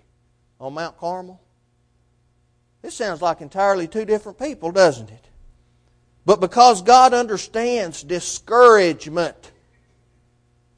on 0.60 0.74
Mount 0.74 0.96
Carmel? 0.98 1.40
This 2.80 2.94
sounds 2.94 3.20
like 3.20 3.40
entirely 3.40 3.88
two 3.88 4.04
different 4.04 4.38
people, 4.38 4.70
doesn't 4.70 5.10
it? 5.10 5.26
But 6.24 6.38
because 6.38 6.80
God 6.80 7.12
understands 7.12 8.04
discouragement, 8.04 9.50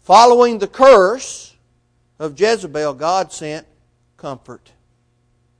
following 0.01 0.59
the 0.59 0.67
curse 0.67 1.55
of 2.19 2.41
Jezebel, 2.41 2.95
God 2.95 3.35
sent 3.35 3.67
comfort. 4.17 4.73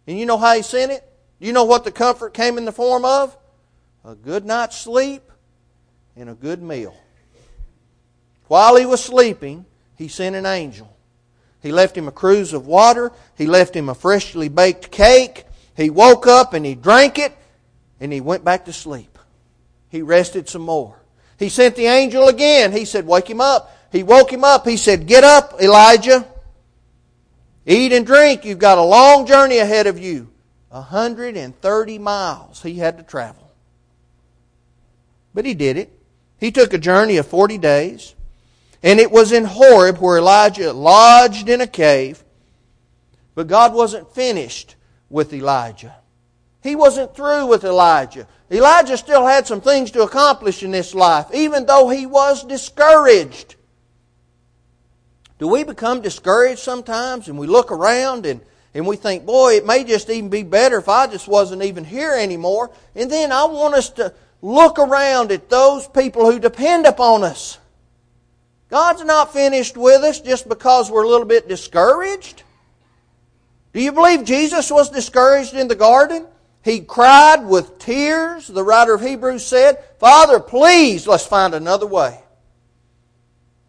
And 0.07 0.19
you 0.19 0.25
know 0.25 0.39
how 0.39 0.55
He 0.55 0.63
sent 0.63 0.93
it? 0.93 1.07
You 1.39 1.53
know 1.53 1.65
what 1.65 1.85
the 1.85 1.93
comfort 1.93 2.33
came 2.33 2.57
in 2.57 2.65
the 2.65 2.73
form 2.73 3.05
of? 3.05 3.37
A 4.05 4.15
good 4.15 4.45
night's 4.45 4.79
sleep 4.79 5.23
and 6.17 6.29
a 6.29 6.35
good 6.35 6.63
meal. 6.63 6.97
While 8.49 8.77
he 8.77 8.85
was 8.85 9.03
sleeping, 9.03 9.65
he 9.97 10.09
sent 10.09 10.37
an 10.37 10.47
angel. 10.47 10.95
He 11.63 11.71
left 11.71 11.97
him 11.97 12.09
a 12.09 12.13
cruse 12.13 12.53
of 12.53 12.67
water. 12.67 13.13
He 13.37 13.47
left 13.47 13.77
him 13.77 13.89
a 13.89 13.95
freshly 13.95 14.49
baked 14.49 14.91
cake. 14.91 15.45
He 15.77 15.91
woke 15.91 16.27
up 16.27 16.53
and 16.53 16.67
he 16.67 16.75
drank 16.75 17.19
it 17.19 17.33
and 18.01 18.13
he 18.13 18.21
went 18.21 18.45
back 18.45 18.65
to 18.65 18.73
sleep. 18.73 19.19
He 19.89 20.03
rested 20.03 20.49
some 20.49 20.63
more. 20.63 20.97
He 21.39 21.49
sent 21.49 21.77
the 21.77 21.87
angel 21.87 22.29
again. 22.29 22.73
He 22.73 22.85
said, 22.85 23.07
Wake 23.07 23.31
him 23.31 23.41
up. 23.41 23.77
He 23.93 24.03
woke 24.03 24.33
him 24.33 24.43
up. 24.43 24.67
He 24.67 24.77
said, 24.77 25.07
Get 25.07 25.23
up, 25.23 25.61
Elijah. 25.61 26.27
Eat 27.65 27.93
and 27.93 28.05
drink. 28.05 28.45
You've 28.45 28.59
got 28.59 28.79
a 28.79 28.83
long 28.83 29.27
journey 29.27 29.59
ahead 29.59 29.87
of 29.87 29.99
you. 29.99 30.31
130 30.71 31.99
miles 31.99 32.63
he 32.63 32.75
had 32.75 32.99
to 32.99 33.05
travel. 33.05 33.42
But 35.35 35.45
he 35.45 35.55
did 35.55 35.77
it. 35.77 35.91
He 36.39 36.51
took 36.51 36.73
a 36.73 36.79
journey 36.79 37.17
of 37.17 37.27
40 37.27 37.59
days. 37.59 38.15
And 38.83 38.99
it 38.99 39.11
was 39.11 39.33
in 39.33 39.45
Horeb 39.45 39.99
where 39.99 40.19
Elijah 40.19 40.73
lodged 40.73 41.49
in 41.49 41.61
a 41.61 41.67
cave. 41.67 42.23
But 43.35 43.47
God 43.47 43.73
wasn't 43.75 44.13
finished 44.13 44.75
with 45.09 45.33
Elijah. 45.33 45.95
He 46.63 46.77
wasn't 46.77 47.15
through 47.15 47.47
with 47.47 47.65
Elijah. 47.65 48.27
Elijah 48.51 48.97
still 48.97 49.27
had 49.27 49.47
some 49.47 49.61
things 49.61 49.91
to 49.93 50.03
accomplish 50.03 50.63
in 50.63 50.71
this 50.71 50.95
life, 50.95 51.27
even 51.33 51.67
though 51.67 51.89
he 51.89 52.07
was 52.07 52.45
discouraged. 52.45 53.57
Do 55.39 55.49
we 55.49 55.65
become 55.65 56.03
discouraged 56.03 56.61
sometimes 56.61 57.29
and 57.29 57.39
we 57.39 57.49
look 57.49 57.73
around 57.73 58.27
and, 58.27 58.41
and 58.75 58.87
we 58.87 58.97
think, 58.97 59.27
boy, 59.27 59.55
it 59.55 59.67
may 59.67 59.83
just 59.83 60.09
even 60.09 60.31
be 60.31 60.45
better 60.45 60.79
if 60.79 60.89
I 60.89 61.09
just 61.09 61.27
wasn't 61.27 61.63
even 61.63 61.85
here 61.85 62.15
anymore? 62.15 62.71
And 62.95 63.11
then 63.11 63.33
I 63.33 63.45
want 63.47 63.75
us 63.75 63.91
to 63.91 64.15
look 64.43 64.79
around 64.79 65.31
at 65.33 65.49
those 65.49 65.87
people 65.89 66.31
who 66.31 66.39
depend 66.39 66.85
upon 66.85 67.23
us. 67.23 67.59
God's 68.69 69.05
not 69.05 69.33
finished 69.33 69.77
with 69.77 70.03
us 70.03 70.21
just 70.21 70.49
because 70.49 70.91
we're 70.91 71.05
a 71.05 71.09
little 71.09 71.27
bit 71.27 71.49
discouraged. 71.49 72.43
Do 73.73 73.81
you 73.81 73.93
believe 73.93 74.25
Jesus 74.25 74.71
was 74.71 74.91
discouraged 74.91 75.55
in 75.55 75.69
the 75.69 75.75
garden? 75.75 76.27
He 76.65 76.81
cried 76.81 77.45
with 77.45 77.79
tears, 77.79 78.47
the 78.47 78.63
writer 78.63 78.95
of 78.95 79.01
Hebrews 79.01 79.45
said, 79.45 79.83
Father, 79.99 80.39
please, 80.39 81.07
let's 81.07 81.27
find 81.27 81.55
another 81.55 81.87
way. 81.87 82.21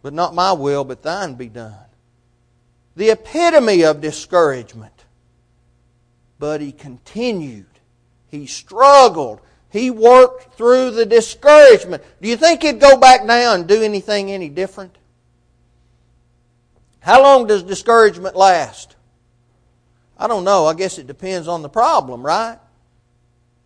But 0.02 0.12
not 0.12 0.34
my 0.34 0.52
will, 0.52 0.84
but 0.84 1.02
thine 1.02 1.34
be 1.34 1.48
done. 1.48 1.74
The 2.96 3.10
epitome 3.10 3.84
of 3.84 4.00
discouragement. 4.00 4.92
But 6.38 6.60
he 6.60 6.72
continued. 6.72 7.66
He 8.28 8.46
struggled. 8.46 9.40
He 9.74 9.90
worked 9.90 10.56
through 10.56 10.92
the 10.92 11.04
discouragement. 11.04 12.04
Do 12.22 12.28
you 12.28 12.36
think 12.36 12.62
he'd 12.62 12.78
go 12.78 12.96
back 12.96 13.24
now 13.24 13.54
and 13.54 13.66
do 13.66 13.82
anything 13.82 14.30
any 14.30 14.48
different? 14.48 14.96
How 17.00 17.20
long 17.20 17.48
does 17.48 17.64
discouragement 17.64 18.36
last? 18.36 18.94
I 20.16 20.28
don't 20.28 20.44
know. 20.44 20.66
I 20.66 20.74
guess 20.74 20.96
it 20.98 21.08
depends 21.08 21.48
on 21.48 21.62
the 21.62 21.68
problem, 21.68 22.24
right? 22.24 22.60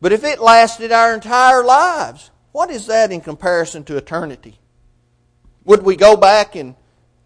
But 0.00 0.12
if 0.12 0.24
it 0.24 0.40
lasted 0.40 0.92
our 0.92 1.12
entire 1.12 1.62
lives, 1.62 2.30
what 2.52 2.70
is 2.70 2.86
that 2.86 3.12
in 3.12 3.20
comparison 3.20 3.84
to 3.84 3.98
eternity? 3.98 4.58
Would 5.66 5.82
we 5.82 5.94
go 5.94 6.16
back 6.16 6.56
and 6.56 6.74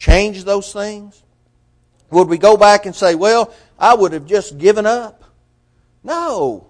change 0.00 0.42
those 0.42 0.72
things? 0.72 1.22
Would 2.10 2.28
we 2.28 2.36
go 2.36 2.56
back 2.56 2.84
and 2.86 2.96
say, 2.96 3.14
well, 3.14 3.54
I 3.78 3.94
would 3.94 4.12
have 4.12 4.26
just 4.26 4.58
given 4.58 4.86
up? 4.86 5.22
No. 6.02 6.66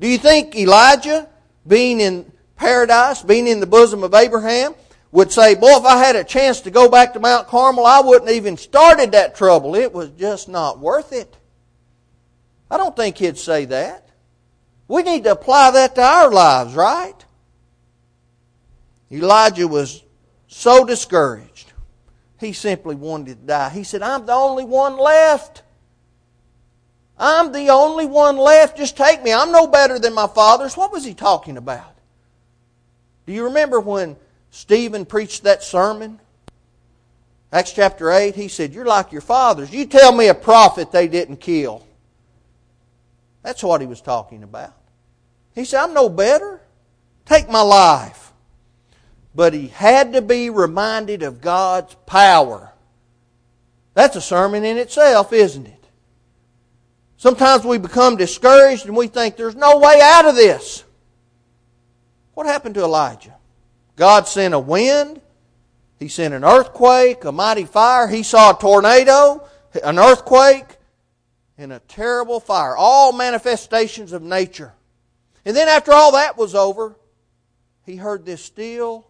Do 0.00 0.08
you 0.08 0.18
think 0.18 0.56
Elijah, 0.56 1.28
being 1.66 2.00
in 2.00 2.30
paradise, 2.56 3.22
being 3.22 3.46
in 3.46 3.60
the 3.60 3.66
bosom 3.66 4.02
of 4.02 4.14
Abraham, 4.14 4.74
would 5.12 5.32
say, 5.32 5.54
boy, 5.54 5.76
if 5.76 5.84
I 5.84 5.98
had 5.98 6.16
a 6.16 6.24
chance 6.24 6.60
to 6.62 6.70
go 6.70 6.88
back 6.88 7.12
to 7.14 7.20
Mount 7.20 7.46
Carmel, 7.46 7.86
I 7.86 8.00
wouldn't 8.00 8.30
even 8.30 8.56
started 8.56 9.12
that 9.12 9.34
trouble. 9.34 9.74
It 9.74 9.92
was 9.92 10.10
just 10.10 10.48
not 10.48 10.78
worth 10.78 11.12
it. 11.12 11.36
I 12.70 12.76
don't 12.76 12.96
think 12.96 13.18
he'd 13.18 13.38
say 13.38 13.64
that. 13.66 14.08
We 14.88 15.02
need 15.02 15.24
to 15.24 15.32
apply 15.32 15.72
that 15.72 15.94
to 15.94 16.02
our 16.02 16.30
lives, 16.30 16.74
right? 16.74 17.14
Elijah 19.10 19.68
was 19.68 20.02
so 20.48 20.84
discouraged. 20.84 21.72
He 22.38 22.52
simply 22.52 22.94
wanted 22.94 23.40
to 23.40 23.46
die. 23.46 23.70
He 23.70 23.84
said, 23.84 24.02
I'm 24.02 24.26
the 24.26 24.32
only 24.32 24.64
one 24.64 24.98
left. 24.98 25.62
I'm 27.18 27.52
the 27.52 27.70
only 27.70 28.06
one 28.06 28.36
left. 28.36 28.76
Just 28.76 28.96
take 28.96 29.22
me. 29.22 29.32
I'm 29.32 29.52
no 29.52 29.66
better 29.66 29.98
than 29.98 30.14
my 30.14 30.26
fathers. 30.26 30.76
What 30.76 30.92
was 30.92 31.04
he 31.04 31.14
talking 31.14 31.56
about? 31.56 31.94
Do 33.26 33.32
you 33.32 33.44
remember 33.44 33.80
when 33.80 34.16
Stephen 34.50 35.06
preached 35.06 35.44
that 35.44 35.62
sermon? 35.62 36.20
Acts 37.52 37.72
chapter 37.72 38.10
8, 38.10 38.34
he 38.34 38.48
said, 38.48 38.74
You're 38.74 38.84
like 38.84 39.12
your 39.12 39.20
fathers. 39.20 39.72
You 39.72 39.86
tell 39.86 40.12
me 40.12 40.28
a 40.28 40.34
prophet 40.34 40.92
they 40.92 41.08
didn't 41.08 41.38
kill. 41.38 41.86
That's 43.42 43.62
what 43.62 43.80
he 43.80 43.86
was 43.86 44.00
talking 44.00 44.42
about. 44.42 44.74
He 45.54 45.64
said, 45.64 45.82
I'm 45.82 45.94
no 45.94 46.08
better. 46.08 46.60
Take 47.24 47.48
my 47.48 47.62
life. 47.62 48.32
But 49.34 49.54
he 49.54 49.68
had 49.68 50.12
to 50.14 50.22
be 50.22 50.50
reminded 50.50 51.22
of 51.22 51.40
God's 51.40 51.94
power. 52.06 52.72
That's 53.94 54.16
a 54.16 54.20
sermon 54.20 54.64
in 54.64 54.76
itself, 54.76 55.32
isn't 55.32 55.66
it? 55.66 55.75
Sometimes 57.16 57.64
we 57.64 57.78
become 57.78 58.16
discouraged 58.16 58.86
and 58.86 58.96
we 58.96 59.06
think 59.06 59.36
there's 59.36 59.56
no 59.56 59.78
way 59.78 60.00
out 60.02 60.26
of 60.26 60.34
this. 60.34 60.84
What 62.34 62.46
happened 62.46 62.74
to 62.74 62.82
Elijah? 62.82 63.34
God 63.96 64.28
sent 64.28 64.52
a 64.52 64.58
wind. 64.58 65.22
He 65.98 66.08
sent 66.08 66.34
an 66.34 66.44
earthquake, 66.44 67.24
a 67.24 67.32
mighty 67.32 67.64
fire. 67.64 68.06
He 68.06 68.22
saw 68.22 68.54
a 68.54 68.60
tornado, 68.60 69.48
an 69.82 69.98
earthquake, 69.98 70.76
and 71.56 71.72
a 71.72 71.78
terrible 71.80 72.38
fire. 72.38 72.76
All 72.76 73.12
manifestations 73.12 74.12
of 74.12 74.22
nature. 74.22 74.74
And 75.46 75.56
then 75.56 75.68
after 75.68 75.92
all 75.92 76.12
that 76.12 76.36
was 76.36 76.54
over, 76.54 76.96
he 77.86 77.96
heard 77.96 78.26
this 78.26 78.44
still, 78.44 79.06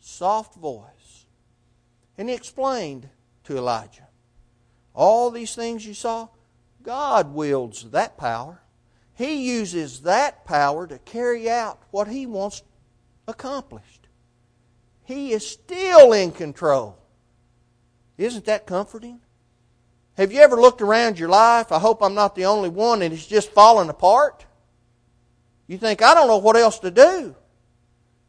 soft 0.00 0.56
voice. 0.56 1.26
And 2.18 2.28
he 2.28 2.34
explained 2.34 3.08
to 3.44 3.56
Elijah, 3.56 4.08
All 4.94 5.30
these 5.30 5.54
things 5.54 5.86
you 5.86 5.94
saw, 5.94 6.28
God 6.86 7.34
wields 7.34 7.90
that 7.90 8.16
power. 8.16 8.60
He 9.14 9.48
uses 9.48 10.02
that 10.02 10.44
power 10.44 10.86
to 10.86 10.98
carry 11.00 11.50
out 11.50 11.82
what 11.90 12.06
He 12.06 12.26
wants 12.26 12.62
accomplished. 13.26 14.06
He 15.02 15.32
is 15.32 15.44
still 15.44 16.12
in 16.12 16.30
control. 16.30 16.96
Isn't 18.16 18.44
that 18.44 18.66
comforting? 18.66 19.20
Have 20.16 20.32
you 20.32 20.40
ever 20.40 20.56
looked 20.60 20.80
around 20.80 21.18
your 21.18 21.28
life? 21.28 21.72
I 21.72 21.80
hope 21.80 22.02
I'm 22.02 22.14
not 22.14 22.36
the 22.36 22.46
only 22.46 22.68
one 22.68 23.02
and 23.02 23.12
it's 23.12 23.26
just 23.26 23.50
falling 23.50 23.88
apart. 23.88 24.46
You 25.66 25.78
think, 25.78 26.02
I 26.02 26.14
don't 26.14 26.28
know 26.28 26.38
what 26.38 26.56
else 26.56 26.78
to 26.78 26.92
do. 26.92 27.34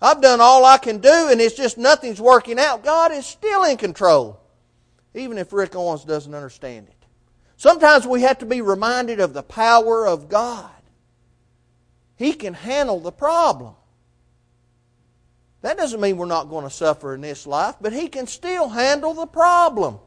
I've 0.02 0.22
done 0.22 0.42
all 0.42 0.66
I 0.66 0.80
can 0.80 0.98
do 0.98 1.30
and 1.30 1.40
it's 1.40 1.56
just 1.56 1.78
nothing's 1.78 2.20
working 2.20 2.58
out. 2.58 2.84
God 2.84 3.12
is 3.12 3.28
still 3.28 3.64
in 3.66 3.78
control, 3.78 4.42
even 5.14 5.38
if 5.38 5.54
Rick 5.54 5.76
Owens 5.76 6.04
doesn't 6.04 6.34
understand 6.34 6.88
it. 6.88 6.97
Sometimes 7.58 8.06
we 8.06 8.22
have 8.22 8.38
to 8.40 8.46
be 8.46 8.62
reminded 8.62 9.20
of 9.20 9.34
the 9.34 9.44
power 9.44 10.08
of 10.08 10.30
God. 10.30 10.70
He 12.16 12.34
can 12.34 12.54
handle 12.54 13.00
the 13.00 13.12
problem. 13.12 13.74
That 15.62 15.78
doesn't 15.78 16.00
mean 16.00 16.18
we're 16.18 16.26
not 16.26 16.50
going 16.50 16.64
to 16.66 16.70
suffer 16.70 17.16
in 17.16 17.22
this 17.22 17.48
life, 17.48 17.76
but 17.82 17.94
He 17.94 18.08
can 18.08 18.28
still 18.28 18.70
handle 18.70 19.16
the 19.16 19.26
problem 19.26 20.00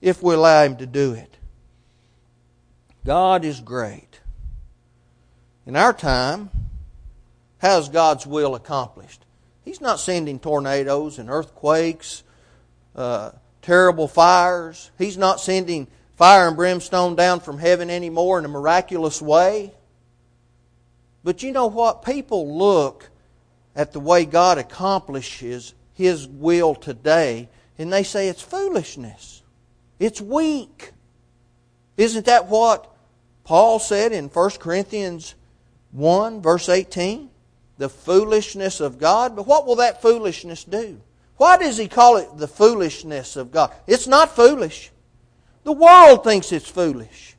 if 0.00 0.22
we 0.22 0.34
allow 0.34 0.64
Him 0.64 0.76
to 0.76 0.86
do 0.86 1.12
it. 1.12 1.36
God 3.04 3.44
is 3.44 3.60
great. 3.60 4.20
In 5.66 5.74
our 5.74 5.92
time, 5.92 6.50
how's 7.58 7.88
God's 7.88 8.24
will 8.26 8.54
accomplished? 8.54 9.24
He's 9.64 9.80
not 9.80 9.98
sending 9.98 10.38
tornadoes 10.38 11.18
and 11.18 11.28
earthquakes, 11.28 12.22
uh, 12.94 13.32
terrible 13.62 14.06
fires. 14.06 14.92
He's 14.96 15.18
not 15.18 15.40
sending 15.40 15.88
fire 16.16 16.48
and 16.48 16.56
brimstone 16.56 17.14
down 17.14 17.40
from 17.40 17.58
heaven 17.58 17.90
anymore 17.90 18.38
in 18.38 18.44
a 18.44 18.48
miraculous 18.48 19.22
way. 19.22 19.72
But 21.22 21.42
you 21.42 21.52
know 21.52 21.66
what? 21.66 22.04
People 22.04 22.56
look 22.56 23.10
at 23.74 23.92
the 23.92 24.00
way 24.00 24.24
God 24.24 24.58
accomplishes 24.58 25.74
His 25.94 26.26
will 26.26 26.74
today 26.74 27.48
and 27.78 27.92
they 27.92 28.02
say 28.02 28.28
it's 28.28 28.42
foolishness. 28.42 29.42
It's 29.98 30.20
weak. 30.20 30.92
Isn't 31.96 32.26
that 32.26 32.48
what 32.48 32.90
Paul 33.44 33.78
said 33.78 34.12
in 34.12 34.28
1 34.28 34.50
Corinthians 34.58 35.34
1, 35.92 36.42
verse 36.42 36.68
18? 36.68 37.30
The 37.78 37.88
foolishness 37.88 38.80
of 38.80 38.98
God. 38.98 39.36
But 39.36 39.46
what 39.46 39.66
will 39.66 39.76
that 39.76 40.02
foolishness 40.02 40.64
do? 40.64 41.00
Why 41.36 41.58
does 41.58 41.76
he 41.76 41.88
call 41.88 42.16
it 42.16 42.38
the 42.38 42.48
foolishness 42.48 43.36
of 43.36 43.52
God? 43.52 43.72
It's 43.86 44.06
not 44.06 44.34
foolish. 44.34 44.90
The 45.66 45.72
world 45.72 46.22
thinks 46.22 46.52
it's 46.52 46.70
foolish. 46.70 47.34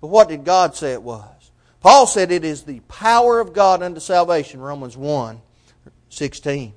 But 0.00 0.06
what 0.06 0.30
did 0.30 0.46
God 0.46 0.74
say 0.74 0.94
it 0.94 1.02
was? 1.02 1.50
Paul 1.82 2.06
said 2.06 2.32
it 2.32 2.42
is 2.42 2.62
the 2.62 2.80
power 2.88 3.38
of 3.38 3.52
God 3.52 3.82
unto 3.82 4.00
salvation, 4.00 4.60
Romans 4.62 4.96
1 4.96 5.42
16. 6.08 6.72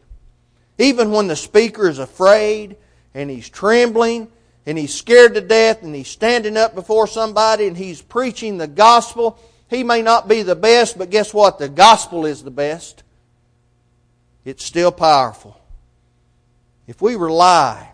Even 0.78 1.12
when 1.12 1.28
the 1.28 1.38
speaker 1.38 1.88
is 1.88 2.00
afraid 2.00 2.76
and 3.14 3.30
he's 3.30 3.48
trembling 3.48 4.28
and 4.66 4.78
he's 4.78 4.94
scared 4.94 5.36
to 5.36 5.42
death 5.42 5.84
and 5.84 5.96
he's 5.96 6.10
standing 6.10 6.58
up 6.58 6.76
before 6.76 7.08
somebody 7.08 7.66
and 7.66 7.78
he's 7.78 8.02
preaching 8.02 8.58
the 8.58 8.68
gospel, 8.68 9.40
he 9.70 9.86
may 9.86 10.02
not 10.02 10.28
be 10.28 10.44
the 10.44 10.54
best, 10.54 10.98
but 10.98 11.10
guess 11.10 11.34
what? 11.34 11.60
The 11.60 11.70
gospel 11.70 12.26
is 12.26 12.44
the 12.44 12.52
best. 12.52 13.04
It's 14.44 14.66
still 14.66 14.92
powerful. 14.92 15.58
If 16.88 17.02
we 17.02 17.16
rely 17.16 17.94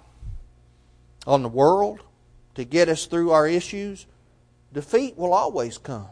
on 1.27 1.43
the 1.43 1.49
world, 1.49 1.99
to 2.59 2.65
get 2.65 2.89
us 2.89 3.05
through 3.05 3.31
our 3.31 3.47
issues, 3.47 4.05
defeat 4.73 5.17
will 5.17 5.33
always 5.33 5.77
come. 5.77 6.09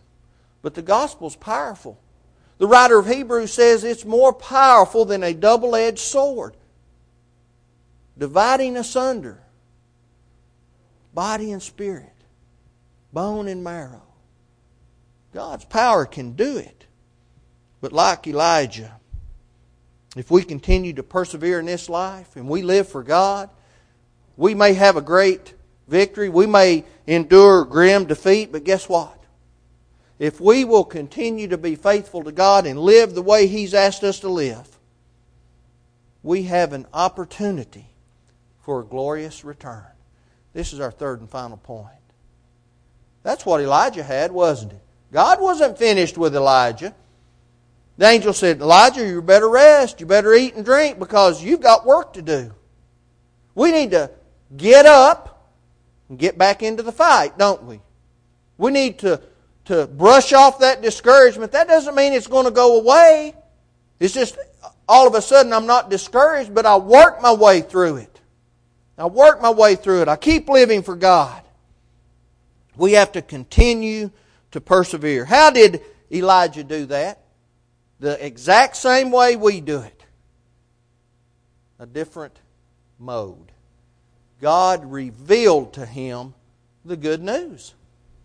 But 0.62 0.76
the 0.76 0.82
gospel's 0.82 1.36
powerful. 1.36 2.00
The 2.58 2.68
writer 2.68 2.98
of 2.98 3.06
Hebrews 3.06 3.52
says 3.52 3.84
it's 3.84 4.06
more 4.06 4.32
powerful 4.32 5.04
than 5.04 5.24
a 5.24 5.34
double 5.34 5.76
edged 5.76 6.00
sword, 6.00 6.56
dividing 8.18 8.78
asunder 8.78 9.44
body 11.14 11.52
and 11.52 11.62
spirit, 11.62 12.14
bone 13.12 13.50
and 13.50 13.64
marrow. 13.64 14.04
God's 15.34 15.66
power 15.66 16.06
can 16.06 16.34
do 16.34 16.58
it. 16.58 16.86
But 17.82 17.92
like 17.92 18.26
Elijah, 18.26 19.00
if 20.16 20.32
we 20.32 20.44
continue 20.44 20.94
to 20.94 21.04
persevere 21.04 21.60
in 21.60 21.66
this 21.66 21.90
life 21.90 22.36
and 22.36 22.48
we 22.48 22.62
live 22.62 22.88
for 22.88 23.04
God, 23.04 23.50
we 24.38 24.54
may 24.56 24.74
have 24.74 24.96
a 24.96 25.02
great 25.02 25.56
victory. 25.88 26.30
We 26.30 26.45
may 26.45 26.84
endure 27.06 27.65
grim 27.65 28.06
defeat, 28.06 28.52
but 28.52 28.63
guess 28.63 28.88
what? 28.89 29.13
If 30.19 30.41
we 30.41 30.65
will 30.65 30.84
continue 30.84 31.47
to 31.50 31.58
be 31.58 31.76
faithful 31.76 32.23
to 32.23 32.32
God 32.32 32.65
and 32.65 32.80
live 32.80 33.13
the 33.13 33.21
way 33.21 33.47
He's 33.47 33.73
asked 33.73 34.04
us 34.04 34.19
to 34.21 34.30
live, 34.30 34.67
we 36.23 36.43
have 36.43 36.73
an 36.73 36.88
opportunity 36.93 37.88
for 38.62 38.82
a 38.82 38.86
glorious 38.86 39.45
return. 39.45 39.86
This 40.54 40.73
is 40.73 40.80
our 40.80 40.91
third 40.91 41.19
and 41.19 41.30
final 41.30 41.58
point. 41.58 41.93
That's 43.23 43.45
what 43.45 43.62
Elijah 43.62 44.04
had, 44.04 44.32
wasn't 44.32 44.73
it? 44.73 44.82
God 45.12 45.39
wasn't 45.39 45.78
finished 45.78 46.17
with 46.17 46.36
Elijah. 46.36 46.95
The 47.97 48.08
angel 48.08 48.34
said, 48.34 48.60
Elijah, 48.62 49.06
you 49.06 49.21
better 49.21 49.50
rest. 49.50 50.00
You 50.00 50.06
better 50.06 50.34
eat 50.34 50.56
and 50.56 50.65
drink 50.65 51.00
because 51.00 51.43
you've 51.43 51.62
got 51.62 51.86
work 51.86 52.13
to 52.13 52.21
do. 52.21 52.54
We 53.56 53.71
need 53.71 53.91
to 53.91 54.12
get 54.56 54.86
up 54.86 55.37
get 56.15 56.38
back 56.38 56.63
into 56.63 56.84
the 56.84 56.91
fight, 56.91 57.38
don't 57.38 57.63
we? 57.63 57.82
We 58.58 58.72
need 58.72 59.00
to, 59.00 59.22
to 59.65 59.88
brush 59.88 60.34
off 60.34 60.60
that 60.60 60.82
discouragement. 60.82 61.52
That 61.52 61.67
doesn't 61.67 61.96
mean 61.96 62.13
it's 62.13 62.28
going 62.28 62.46
to 62.46 62.52
go 62.52 62.80
away. 62.80 63.36
It's 64.00 64.13
just 64.13 64.38
all 64.88 65.08
of 65.08 65.15
a 65.15 65.22
sudden 65.22 65.52
I'm 65.52 65.65
not 65.65 65.89
discouraged, 65.89 66.54
but 66.54 66.65
I 66.65 66.78
work 66.78 67.22
my 67.22 67.34
way 67.34 67.62
through 67.62 67.98
it. 67.98 68.22
I 68.98 69.06
work 69.06 69.41
my 69.41 69.52
way 69.52 69.76
through 69.76 70.04
it. 70.04 70.08
I 70.08 70.15
keep 70.15 70.50
living 70.50 70.82
for 70.82 70.96
God. 70.96 71.41
We 72.76 72.93
have 72.93 73.12
to 73.13 73.22
continue 73.22 74.12
to 74.52 74.62
persevere. 74.62 75.26
How 75.26 75.52
did 75.52 75.82
Elijah 76.12 76.63
do 76.63 76.86
that? 76.88 77.22
The 78.00 78.24
exact 78.24 78.76
same 78.76 79.12
way 79.12 79.36
we 79.36 79.62
do 79.62 79.82
it. 79.82 80.04
A 81.80 81.86
different 81.86 82.39
mode. 83.00 83.52
God 84.41 84.86
revealed 84.91 85.73
to 85.73 85.86
him 85.86 86.34
the 86.86 86.97
good 86.97 87.21
news. 87.21 87.73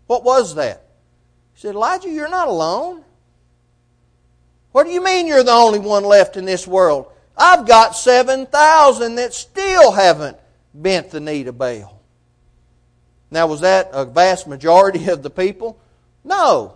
What 0.07 0.23
was 0.23 0.55
that? 0.55 0.85
He 1.53 1.61
said, 1.61 1.75
Elijah, 1.75 2.09
you're 2.09 2.29
not 2.29 2.47
alone. 2.47 3.03
What 4.71 4.85
do 4.85 4.91
you 4.91 5.03
mean 5.03 5.27
you're 5.27 5.43
the 5.43 5.51
only 5.51 5.79
one 5.79 6.03
left 6.03 6.37
in 6.37 6.45
this 6.45 6.67
world? 6.67 7.07
I've 7.37 7.67
got 7.67 7.95
7,000 7.95 9.15
that 9.15 9.33
still 9.33 9.91
haven't 9.91 10.37
bent 10.73 11.11
the 11.11 11.19
knee 11.19 11.43
to 11.43 11.51
Baal. 11.51 11.99
Now, 13.31 13.47
was 13.47 13.61
that 13.61 13.89
a 13.91 14.05
vast 14.05 14.47
majority 14.47 15.07
of 15.07 15.23
the 15.23 15.29
people? 15.29 15.79
No. 16.23 16.75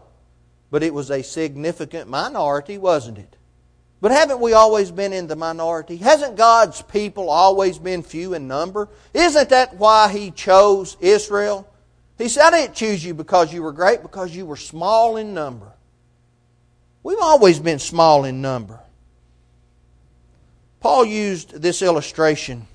But 0.72 0.84
it 0.84 0.94
was 0.94 1.12
a 1.12 1.22
significant 1.22 2.10
minority, 2.10 2.78
wasn't 2.78 3.20
it? 3.20 3.37
But 4.00 4.12
haven't 4.12 4.40
we 4.40 4.54
always 4.54 4.92
been 4.92 5.12
in 5.12 5.28
the 5.28 5.36
minority? 5.36 5.98
Hasn't 5.98 6.36
God's 6.36 6.82
people 6.84 7.30
always 7.30 7.80
been 7.80 8.04
few 8.04 8.36
in 8.36 8.48
number? 8.48 8.90
Isn't 9.14 9.50
that 9.50 9.76
why 9.78 10.12
He 10.12 10.30
chose 10.32 10.98
Israel? 11.00 11.68
He 12.18 12.30
said, 12.30 12.48
I 12.54 12.62
didn't 12.62 12.76
choose 12.76 13.04
you 13.04 13.14
because 13.14 13.54
you 13.54 13.64
were 13.64 13.72
great, 13.72 14.02
because 14.02 14.36
you 14.36 14.46
were 14.46 14.56
small 14.56 15.18
in 15.18 15.34
number. 15.34 15.72
We've 17.02 17.18
always 17.20 17.60
been 17.60 17.80
small 17.80 18.26
in 18.26 18.42
number. 18.42 18.80
Paul 20.80 21.06
used 21.06 21.62
this 21.62 21.82
illustration 21.82 22.68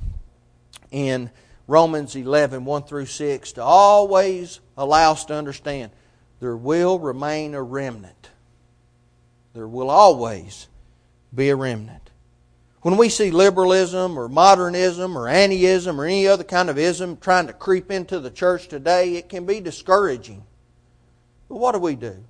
in 0.91 1.31
Romans 1.67 2.17
11, 2.17 2.65
1 2.65 2.83
through 2.85 3.07
6, 3.07 3.53
to 3.53 3.63
always 3.63 4.61
allow 4.77 5.13
us 5.13 5.25
to 5.27 5.35
understand 5.35 5.93
there 6.41 6.57
will 6.57 6.99
remain 6.99 7.55
a 7.55 7.63
remnant. 7.63 8.31
There 9.55 9.69
will 9.69 9.91
always 9.91 10.67
be 11.35 11.49
a 11.49 11.57
remnant. 11.57 12.11
When 12.83 12.97
we 12.97 13.09
see 13.09 13.31
liberalism 13.31 14.18
or 14.18 14.29
modernism 14.29 15.16
or 15.16 15.27
antiism 15.27 15.99
or 15.99 16.05
any 16.05 16.27
other 16.27 16.45
kind 16.45 16.68
of 16.68 16.79
ism 16.79 17.16
trying 17.16 17.47
to 17.47 17.53
creep 17.53 17.90
into 17.90 18.18
the 18.18 18.31
church 18.31 18.68
today, 18.68 19.14
it 19.14 19.29
can 19.29 19.47
be 19.47 19.61
discouraging. 19.61 20.45
But 21.49 21.57
what 21.57 21.73
do 21.73 21.79
we 21.79 21.95
do? 21.95 22.25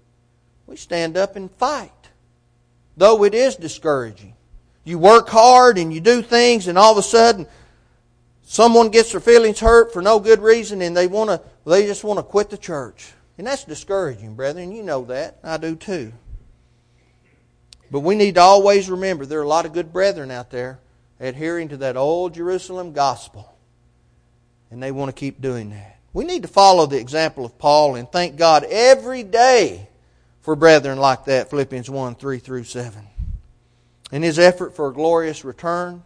We 0.67 0.77
stand 0.77 1.17
up 1.17 1.37
and 1.37 1.51
fight, 1.51 2.11
though 2.97 3.25
it 3.25 3.35
is 3.35 3.57
discouraging. 3.57 4.35
You 4.85 4.99
work 4.99 5.29
hard 5.29 5.79
and 5.79 5.93
you 5.93 6.01
do 6.01 6.23
things, 6.23 6.69
and 6.69 6.77
all 6.77 6.93
of 6.93 6.99
a 6.99 7.03
sudden, 7.03 7.47
someone 8.43 8.91
gets 8.91 9.13
their 9.13 9.21
feelings 9.21 9.61
hurt 9.61 9.93
for 9.93 10.03
no 10.03 10.19
good 10.21 10.41
reason, 10.41 10.83
and 10.83 10.97
they 10.97 11.07
want 11.07 11.31
to, 11.31 11.41
they 11.65 11.87
just 11.87 12.05
want 12.05 12.19
to 12.19 12.23
quit 12.23 12.51
the 12.51 12.59
church. 12.59 13.13
And 13.39 13.47
that's 13.47 13.65
discouraging, 13.65 14.35
brethren. 14.35 14.73
You 14.73 14.83
know 14.83 15.05
that. 15.07 15.39
I 15.43 15.57
do 15.57 15.77
too. 15.77 16.13
But 17.93 18.01
we 18.01 18.15
need 18.15 18.37
to 18.37 18.41
always 18.41 18.89
remember 18.89 19.27
there 19.27 19.41
are 19.41 19.45
a 19.45 19.49
lot 19.49 19.67
of 19.67 19.75
good 19.75 19.93
brethren 19.93 20.31
out 20.31 20.51
there 20.51 20.79
adhering 21.21 21.69
to 21.69 21.77
that 21.77 21.99
old 21.99 22.33
Jerusalem 22.33 22.95
gospel. 22.95 23.55
And 24.71 24.83
they 24.83 24.91
want 24.91 25.15
to 25.15 25.21
keep 25.21 25.43
doing 25.43 25.71
that. 25.71 25.99
We 26.15 26.25
need 26.25 26.41
to 26.41 26.49
follow 26.49 26.87
the 26.87 26.99
example 26.99 27.45
of 27.45 27.59
Paul 27.59 27.97
and 27.97 28.11
thank 28.11 28.37
God 28.37 28.65
every 28.65 29.23
day 29.23 29.89
for 30.41 30.57
brethren 30.57 30.99
like 30.99 31.27
that, 31.27 31.51
Philippians 31.51 31.91
1 31.91 32.15
3 32.15 32.39
through 32.39 32.65
7. 32.65 33.07
In 34.11 34.23
his 34.23 34.39
effort 34.39 34.75
for 34.75 34.89
a 34.89 34.93
glorious 34.93 35.45
return, 35.45 36.03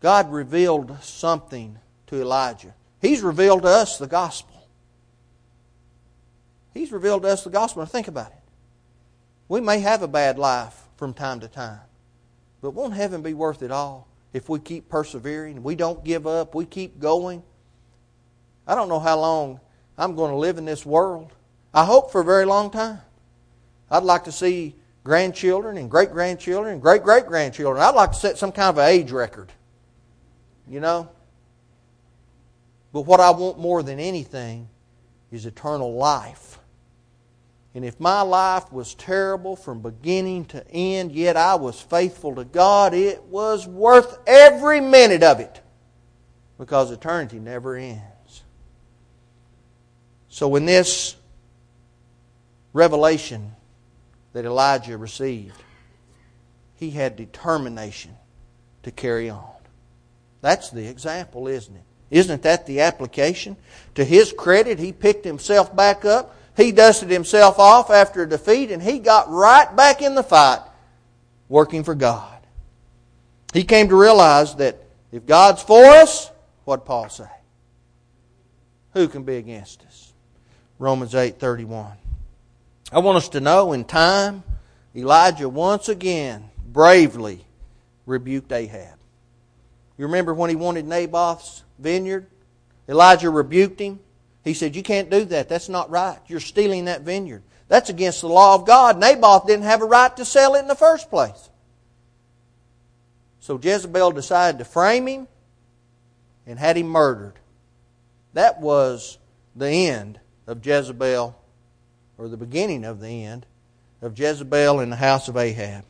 God 0.00 0.30
revealed 0.30 0.96
something 1.02 1.76
to 2.06 2.20
Elijah. 2.20 2.74
He's 3.02 3.20
revealed 3.20 3.62
to 3.62 3.68
us 3.68 3.98
the 3.98 4.06
gospel. 4.06 4.68
He's 6.72 6.92
revealed 6.92 7.22
to 7.22 7.28
us 7.28 7.42
the 7.42 7.50
gospel. 7.50 7.82
Now 7.82 7.86
think 7.86 8.06
about 8.06 8.30
it. 8.30 8.37
We 9.48 9.60
may 9.60 9.80
have 9.80 10.02
a 10.02 10.08
bad 10.08 10.38
life 10.38 10.78
from 10.96 11.14
time 11.14 11.40
to 11.40 11.48
time, 11.48 11.80
but 12.60 12.72
won't 12.72 12.94
heaven 12.94 13.22
be 13.22 13.34
worth 13.34 13.62
it 13.62 13.70
all 13.70 14.08
if 14.32 14.48
we 14.48 14.58
keep 14.58 14.88
persevering, 14.88 15.62
we 15.62 15.74
don't 15.74 16.04
give 16.04 16.26
up, 16.26 16.54
we 16.54 16.64
keep 16.64 16.98
going? 17.00 17.42
I 18.66 18.74
don't 18.74 18.88
know 18.88 19.00
how 19.00 19.18
long 19.18 19.60
I'm 19.96 20.14
going 20.14 20.30
to 20.30 20.36
live 20.36 20.58
in 20.58 20.64
this 20.64 20.84
world. 20.84 21.32
I 21.72 21.84
hope 21.84 22.12
for 22.12 22.20
a 22.20 22.24
very 22.24 22.44
long 22.44 22.70
time. 22.70 23.00
I'd 23.90 24.02
like 24.02 24.24
to 24.24 24.32
see 24.32 24.74
grandchildren 25.02 25.78
and 25.78 25.90
great 25.90 26.12
grandchildren 26.12 26.74
and 26.74 26.82
great 26.82 27.02
great 27.02 27.26
grandchildren. 27.26 27.82
I'd 27.82 27.94
like 27.94 28.12
to 28.12 28.18
set 28.18 28.36
some 28.36 28.52
kind 28.52 28.68
of 28.68 28.78
an 28.78 28.88
age 28.88 29.10
record. 29.10 29.50
You 30.68 30.80
know? 30.80 31.08
But 32.92 33.02
what 33.02 33.20
I 33.20 33.30
want 33.30 33.58
more 33.58 33.82
than 33.82 33.98
anything 33.98 34.68
is 35.30 35.46
eternal 35.46 35.94
life. 35.94 36.47
And 37.78 37.84
if 37.84 38.00
my 38.00 38.22
life 38.22 38.72
was 38.72 38.94
terrible 38.94 39.54
from 39.54 39.82
beginning 39.82 40.46
to 40.46 40.68
end, 40.68 41.12
yet 41.12 41.36
I 41.36 41.54
was 41.54 41.80
faithful 41.80 42.34
to 42.34 42.44
God, 42.44 42.92
it 42.92 43.22
was 43.22 43.68
worth 43.68 44.18
every 44.26 44.80
minute 44.80 45.22
of 45.22 45.38
it. 45.38 45.60
Because 46.58 46.90
eternity 46.90 47.38
never 47.38 47.76
ends. 47.76 48.42
So 50.28 50.48
when 50.48 50.66
this 50.66 51.14
revelation 52.72 53.52
that 54.32 54.44
Elijah 54.44 54.98
received, 54.98 55.62
he 56.74 56.90
had 56.90 57.14
determination 57.14 58.16
to 58.82 58.90
carry 58.90 59.30
on. 59.30 59.52
That's 60.40 60.70
the 60.70 60.88
example, 60.88 61.46
isn't 61.46 61.76
it? 61.76 61.84
Isn't 62.10 62.42
that 62.42 62.66
the 62.66 62.80
application? 62.80 63.56
To 63.94 64.04
his 64.04 64.32
credit, 64.32 64.80
he 64.80 64.92
picked 64.92 65.24
himself 65.24 65.76
back 65.76 66.04
up 66.04 66.34
he 66.58 66.72
dusted 66.72 67.08
himself 67.08 67.60
off 67.60 67.88
after 67.88 68.22
a 68.22 68.28
defeat 68.28 68.72
and 68.72 68.82
he 68.82 68.98
got 68.98 69.30
right 69.30 69.74
back 69.76 70.02
in 70.02 70.16
the 70.16 70.24
fight 70.24 70.60
working 71.48 71.84
for 71.84 71.94
God. 71.94 72.38
He 73.54 73.62
came 73.62 73.88
to 73.88 73.96
realize 73.96 74.56
that 74.56 74.76
if 75.12 75.24
God's 75.24 75.62
for 75.62 75.84
us, 75.84 76.30
what 76.64 76.84
Paul 76.84 77.08
say? 77.08 77.30
Who 78.92 79.06
can 79.06 79.22
be 79.22 79.36
against 79.36 79.84
us? 79.86 80.12
Romans 80.80 81.14
8:31. 81.14 81.96
I 82.90 82.98
want 82.98 83.18
us 83.18 83.28
to 83.30 83.40
know 83.40 83.72
in 83.72 83.84
time 83.84 84.42
Elijah 84.96 85.48
once 85.48 85.88
again 85.88 86.50
bravely 86.66 87.44
rebuked 88.04 88.50
Ahab. 88.50 88.98
You 89.96 90.06
remember 90.06 90.34
when 90.34 90.50
he 90.50 90.56
wanted 90.56 90.86
Naboth's 90.86 91.62
vineyard? 91.78 92.26
Elijah 92.88 93.30
rebuked 93.30 93.80
him. 93.80 94.00
He 94.48 94.54
said, 94.54 94.74
You 94.74 94.82
can't 94.82 95.10
do 95.10 95.24
that. 95.26 95.48
That's 95.48 95.68
not 95.68 95.90
right. 95.90 96.18
You're 96.26 96.40
stealing 96.40 96.86
that 96.86 97.02
vineyard. 97.02 97.42
That's 97.68 97.90
against 97.90 98.22
the 98.22 98.28
law 98.28 98.54
of 98.54 98.66
God. 98.66 98.98
Naboth 98.98 99.46
didn't 99.46 99.64
have 99.64 99.82
a 99.82 99.86
right 99.86 100.16
to 100.16 100.24
sell 100.24 100.54
it 100.54 100.60
in 100.60 100.68
the 100.68 100.74
first 100.74 101.10
place. 101.10 101.50
So 103.40 103.60
Jezebel 103.62 104.12
decided 104.12 104.58
to 104.58 104.64
frame 104.64 105.06
him 105.06 105.28
and 106.46 106.58
had 106.58 106.78
him 106.78 106.88
murdered. 106.88 107.34
That 108.32 108.60
was 108.60 109.18
the 109.54 109.68
end 109.68 110.18
of 110.46 110.64
Jezebel, 110.64 111.38
or 112.16 112.28
the 112.28 112.36
beginning 112.36 112.84
of 112.84 113.00
the 113.00 113.24
end 113.24 113.44
of 114.00 114.18
Jezebel 114.18 114.80
in 114.80 114.88
the 114.88 114.96
house 114.96 115.28
of 115.28 115.36
Ahab. 115.36 115.84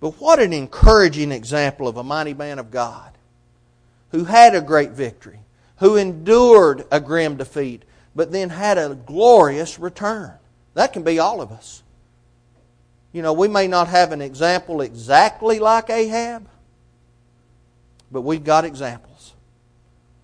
But 0.00 0.20
what 0.20 0.38
an 0.38 0.52
encouraging 0.52 1.32
example 1.32 1.88
of 1.88 1.96
a 1.96 2.04
mighty 2.04 2.34
man 2.34 2.60
of 2.60 2.70
God 2.70 3.12
who 4.10 4.24
had 4.24 4.54
a 4.54 4.60
great 4.60 4.90
victory, 4.90 5.40
who 5.78 5.96
endured 5.96 6.86
a 6.92 7.00
grim 7.00 7.36
defeat, 7.36 7.84
but 8.18 8.32
then 8.32 8.50
had 8.50 8.78
a 8.78 8.96
glorious 8.96 9.78
return. 9.78 10.32
That 10.74 10.92
can 10.92 11.04
be 11.04 11.20
all 11.20 11.40
of 11.40 11.52
us. 11.52 11.84
You 13.12 13.22
know, 13.22 13.32
we 13.32 13.46
may 13.46 13.68
not 13.68 13.86
have 13.86 14.10
an 14.10 14.20
example 14.20 14.80
exactly 14.80 15.60
like 15.60 15.88
Ahab, 15.88 16.48
but 18.10 18.22
we've 18.22 18.42
got 18.42 18.64
examples 18.64 19.34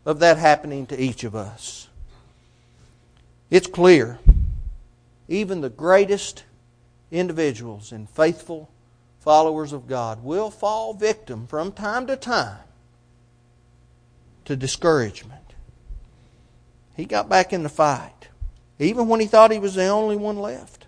of 0.04 0.18
that 0.18 0.38
happening 0.38 0.86
to 0.86 1.00
each 1.00 1.22
of 1.22 1.36
us. 1.36 1.86
It's 3.48 3.68
clear, 3.68 4.18
even 5.28 5.60
the 5.60 5.70
greatest 5.70 6.42
individuals 7.12 7.92
and 7.92 8.10
faithful 8.10 8.68
followers 9.20 9.72
of 9.72 9.86
God 9.86 10.24
will 10.24 10.50
fall 10.50 10.94
victim 10.94 11.46
from 11.46 11.70
time 11.70 12.08
to 12.08 12.16
time 12.16 12.58
to 14.46 14.56
discouragement. 14.56 15.53
He 16.96 17.04
got 17.04 17.28
back 17.28 17.52
in 17.52 17.62
the 17.62 17.68
fight, 17.68 18.28
even 18.78 19.08
when 19.08 19.20
he 19.20 19.26
thought 19.26 19.50
he 19.50 19.58
was 19.58 19.74
the 19.74 19.86
only 19.86 20.16
one 20.16 20.38
left. 20.38 20.86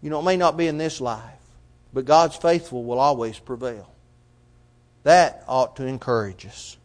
You 0.00 0.10
know, 0.10 0.20
it 0.20 0.24
may 0.24 0.36
not 0.36 0.56
be 0.56 0.66
in 0.66 0.78
this 0.78 1.00
life, 1.00 1.22
but 1.92 2.04
God's 2.04 2.36
faithful 2.36 2.84
will 2.84 2.98
always 2.98 3.38
prevail. 3.38 3.90
That 5.02 5.44
ought 5.46 5.76
to 5.76 5.86
encourage 5.86 6.46
us. 6.46 6.76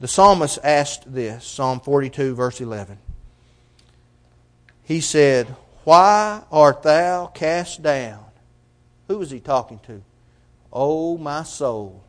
The 0.00 0.08
psalmist 0.08 0.58
asked 0.62 1.12
this 1.12 1.44
Psalm 1.44 1.80
42, 1.80 2.34
verse 2.34 2.60
11. 2.60 2.98
He 4.82 5.00
said, 5.00 5.46
Why 5.84 6.42
art 6.52 6.82
thou 6.82 7.26
cast 7.26 7.82
down? 7.82 8.24
Who 9.08 9.18
was 9.18 9.30
he 9.30 9.40
talking 9.40 9.80
to? 9.86 10.02
O 10.72 11.16
my 11.16 11.42
soul, 11.42 12.02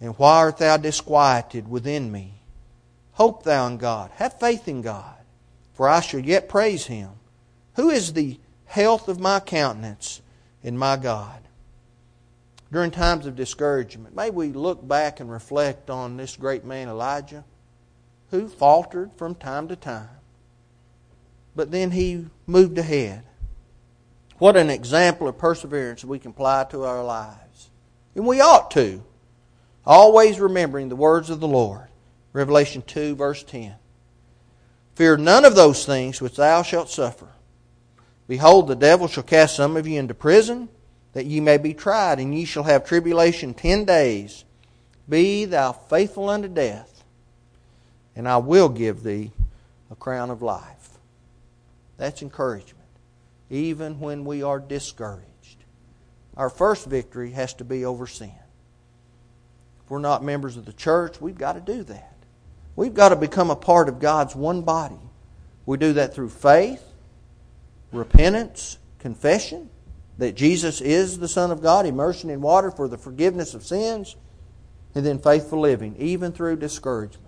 and 0.00 0.14
why 0.18 0.36
art 0.38 0.58
thou 0.58 0.76
disquieted 0.76 1.68
within 1.68 2.10
me? 2.12 2.34
Hope 3.12 3.42
thou 3.42 3.66
in 3.66 3.78
God. 3.78 4.10
Have 4.16 4.38
faith 4.38 4.68
in 4.68 4.82
God, 4.82 5.16
for 5.74 5.88
I 5.88 6.00
shall 6.00 6.20
yet 6.20 6.48
praise 6.48 6.86
him. 6.86 7.10
Who 7.74 7.90
is 7.90 8.12
the 8.12 8.38
health 8.66 9.08
of 9.08 9.18
my 9.18 9.40
countenance 9.40 10.22
in 10.62 10.78
my 10.78 10.96
God? 10.96 11.40
During 12.70 12.90
times 12.90 13.26
of 13.26 13.34
discouragement, 13.34 14.14
may 14.14 14.30
we 14.30 14.52
look 14.52 14.86
back 14.86 15.20
and 15.20 15.30
reflect 15.30 15.90
on 15.90 16.16
this 16.16 16.36
great 16.36 16.64
man 16.64 16.88
Elijah, 16.88 17.44
who 18.30 18.46
faltered 18.46 19.10
from 19.16 19.34
time 19.34 19.68
to 19.68 19.76
time. 19.76 20.08
But 21.56 21.70
then 21.70 21.92
he 21.92 22.26
moved 22.46 22.78
ahead. 22.78 23.24
What 24.36 24.56
an 24.56 24.70
example 24.70 25.26
of 25.26 25.38
perseverance 25.38 26.04
we 26.04 26.18
can 26.18 26.30
apply 26.30 26.64
to 26.70 26.84
our 26.84 27.02
lives. 27.02 27.70
And 28.14 28.26
we 28.26 28.40
ought 28.40 28.70
to 28.72 29.02
always 29.88 30.38
remembering 30.38 30.90
the 30.90 30.96
words 30.96 31.30
of 31.30 31.40
the 31.40 31.48
Lord. 31.48 31.88
Revelation 32.34 32.82
2, 32.82 33.16
verse 33.16 33.42
10. 33.42 33.74
Fear 34.94 35.16
none 35.16 35.46
of 35.46 35.54
those 35.54 35.86
things 35.86 36.20
which 36.20 36.36
thou 36.36 36.62
shalt 36.62 36.90
suffer. 36.90 37.28
Behold, 38.28 38.68
the 38.68 38.76
devil 38.76 39.08
shall 39.08 39.22
cast 39.22 39.56
some 39.56 39.76
of 39.76 39.86
you 39.86 39.98
into 39.98 40.12
prison, 40.12 40.68
that 41.14 41.24
ye 41.24 41.40
may 41.40 41.56
be 41.56 41.72
tried, 41.72 42.20
and 42.20 42.34
ye 42.34 42.44
shall 42.44 42.64
have 42.64 42.84
tribulation 42.84 43.54
ten 43.54 43.86
days. 43.86 44.44
Be 45.08 45.46
thou 45.46 45.72
faithful 45.72 46.28
unto 46.28 46.48
death, 46.48 47.02
and 48.14 48.28
I 48.28 48.36
will 48.36 48.68
give 48.68 49.02
thee 49.02 49.32
a 49.90 49.96
crown 49.96 50.28
of 50.28 50.42
life. 50.42 50.90
That's 51.96 52.20
encouragement, 52.20 52.88
even 53.48 54.00
when 54.00 54.26
we 54.26 54.42
are 54.42 54.60
discouraged. 54.60 55.24
Our 56.36 56.50
first 56.50 56.86
victory 56.86 57.30
has 57.30 57.54
to 57.54 57.64
be 57.64 57.86
over 57.86 58.06
sin. 58.06 58.34
We're 59.88 59.98
not 59.98 60.22
members 60.22 60.56
of 60.56 60.64
the 60.64 60.72
church, 60.72 61.20
we've 61.20 61.38
got 61.38 61.54
to 61.54 61.60
do 61.60 61.82
that. 61.84 62.14
We've 62.76 62.94
got 62.94 63.08
to 63.08 63.16
become 63.16 63.50
a 63.50 63.56
part 63.56 63.88
of 63.88 63.98
God's 63.98 64.36
one 64.36 64.62
body. 64.62 65.00
We 65.66 65.78
do 65.78 65.94
that 65.94 66.14
through 66.14 66.30
faith, 66.30 66.82
repentance, 67.92 68.78
confession 68.98 69.70
that 70.18 70.34
Jesus 70.34 70.80
is 70.80 71.18
the 71.18 71.28
Son 71.28 71.50
of 71.50 71.62
God, 71.62 71.86
immersion 71.86 72.28
in 72.28 72.40
water 72.40 72.70
for 72.70 72.88
the 72.88 72.98
forgiveness 72.98 73.54
of 73.54 73.64
sins, 73.64 74.16
and 74.94 75.06
then 75.06 75.18
faithful 75.18 75.60
living, 75.60 75.96
even 75.98 76.32
through 76.32 76.56
discouragement. 76.56 77.24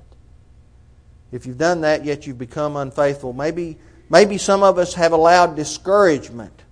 If 1.33 1.47
you've 1.47 1.59
done 1.59 1.83
that, 1.83 2.05
yet 2.05 2.27
you've 2.27 2.39
become 2.39 2.77
unfaithful, 2.77 3.33
maybe, 3.33 3.79
maybe 4.09 4.39
some 4.39 4.63
of 4.63 4.79
us 4.79 4.95
have 4.95 5.13
allowed 5.13 5.55
discouragement 5.55 6.63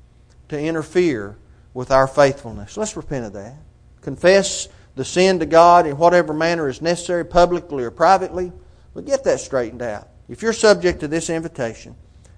to 0.49 0.59
interfere 0.59 1.37
with 1.73 1.91
our 1.91 2.09
faithfulness. 2.09 2.77
Let's 2.77 2.97
repent 2.97 3.27
of 3.27 3.33
that. 3.35 3.55
Confess 4.01 4.69
the 4.99 5.05
sin 5.05 5.39
to 5.39 5.47
God 5.47 5.87
in 5.87 5.97
whatever 5.97 6.35
manner 6.35 6.69
is 6.69 6.83
necessary, 6.83 7.25
publicly 7.25 7.85
or 7.85 7.91
privately. 7.93 8.51
But 8.95 9.07
get 9.07 9.23
that 9.25 9.39
straightened 9.39 9.81
out. 9.81 10.09
If 10.29 10.43
you're 10.43 10.53
subject 10.53 10.99
to 11.01 11.09
this 11.09 11.31
invitation, 11.31 11.95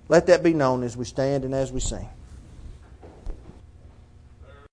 let 0.08 0.26
that 0.26 0.42
be 0.42 0.52
known 0.52 0.82
as 0.82 0.94
we 0.94 1.06
stand 1.06 1.46
and 1.46 1.54
as 1.54 1.72
we 1.72 1.80
sing. 1.80 2.06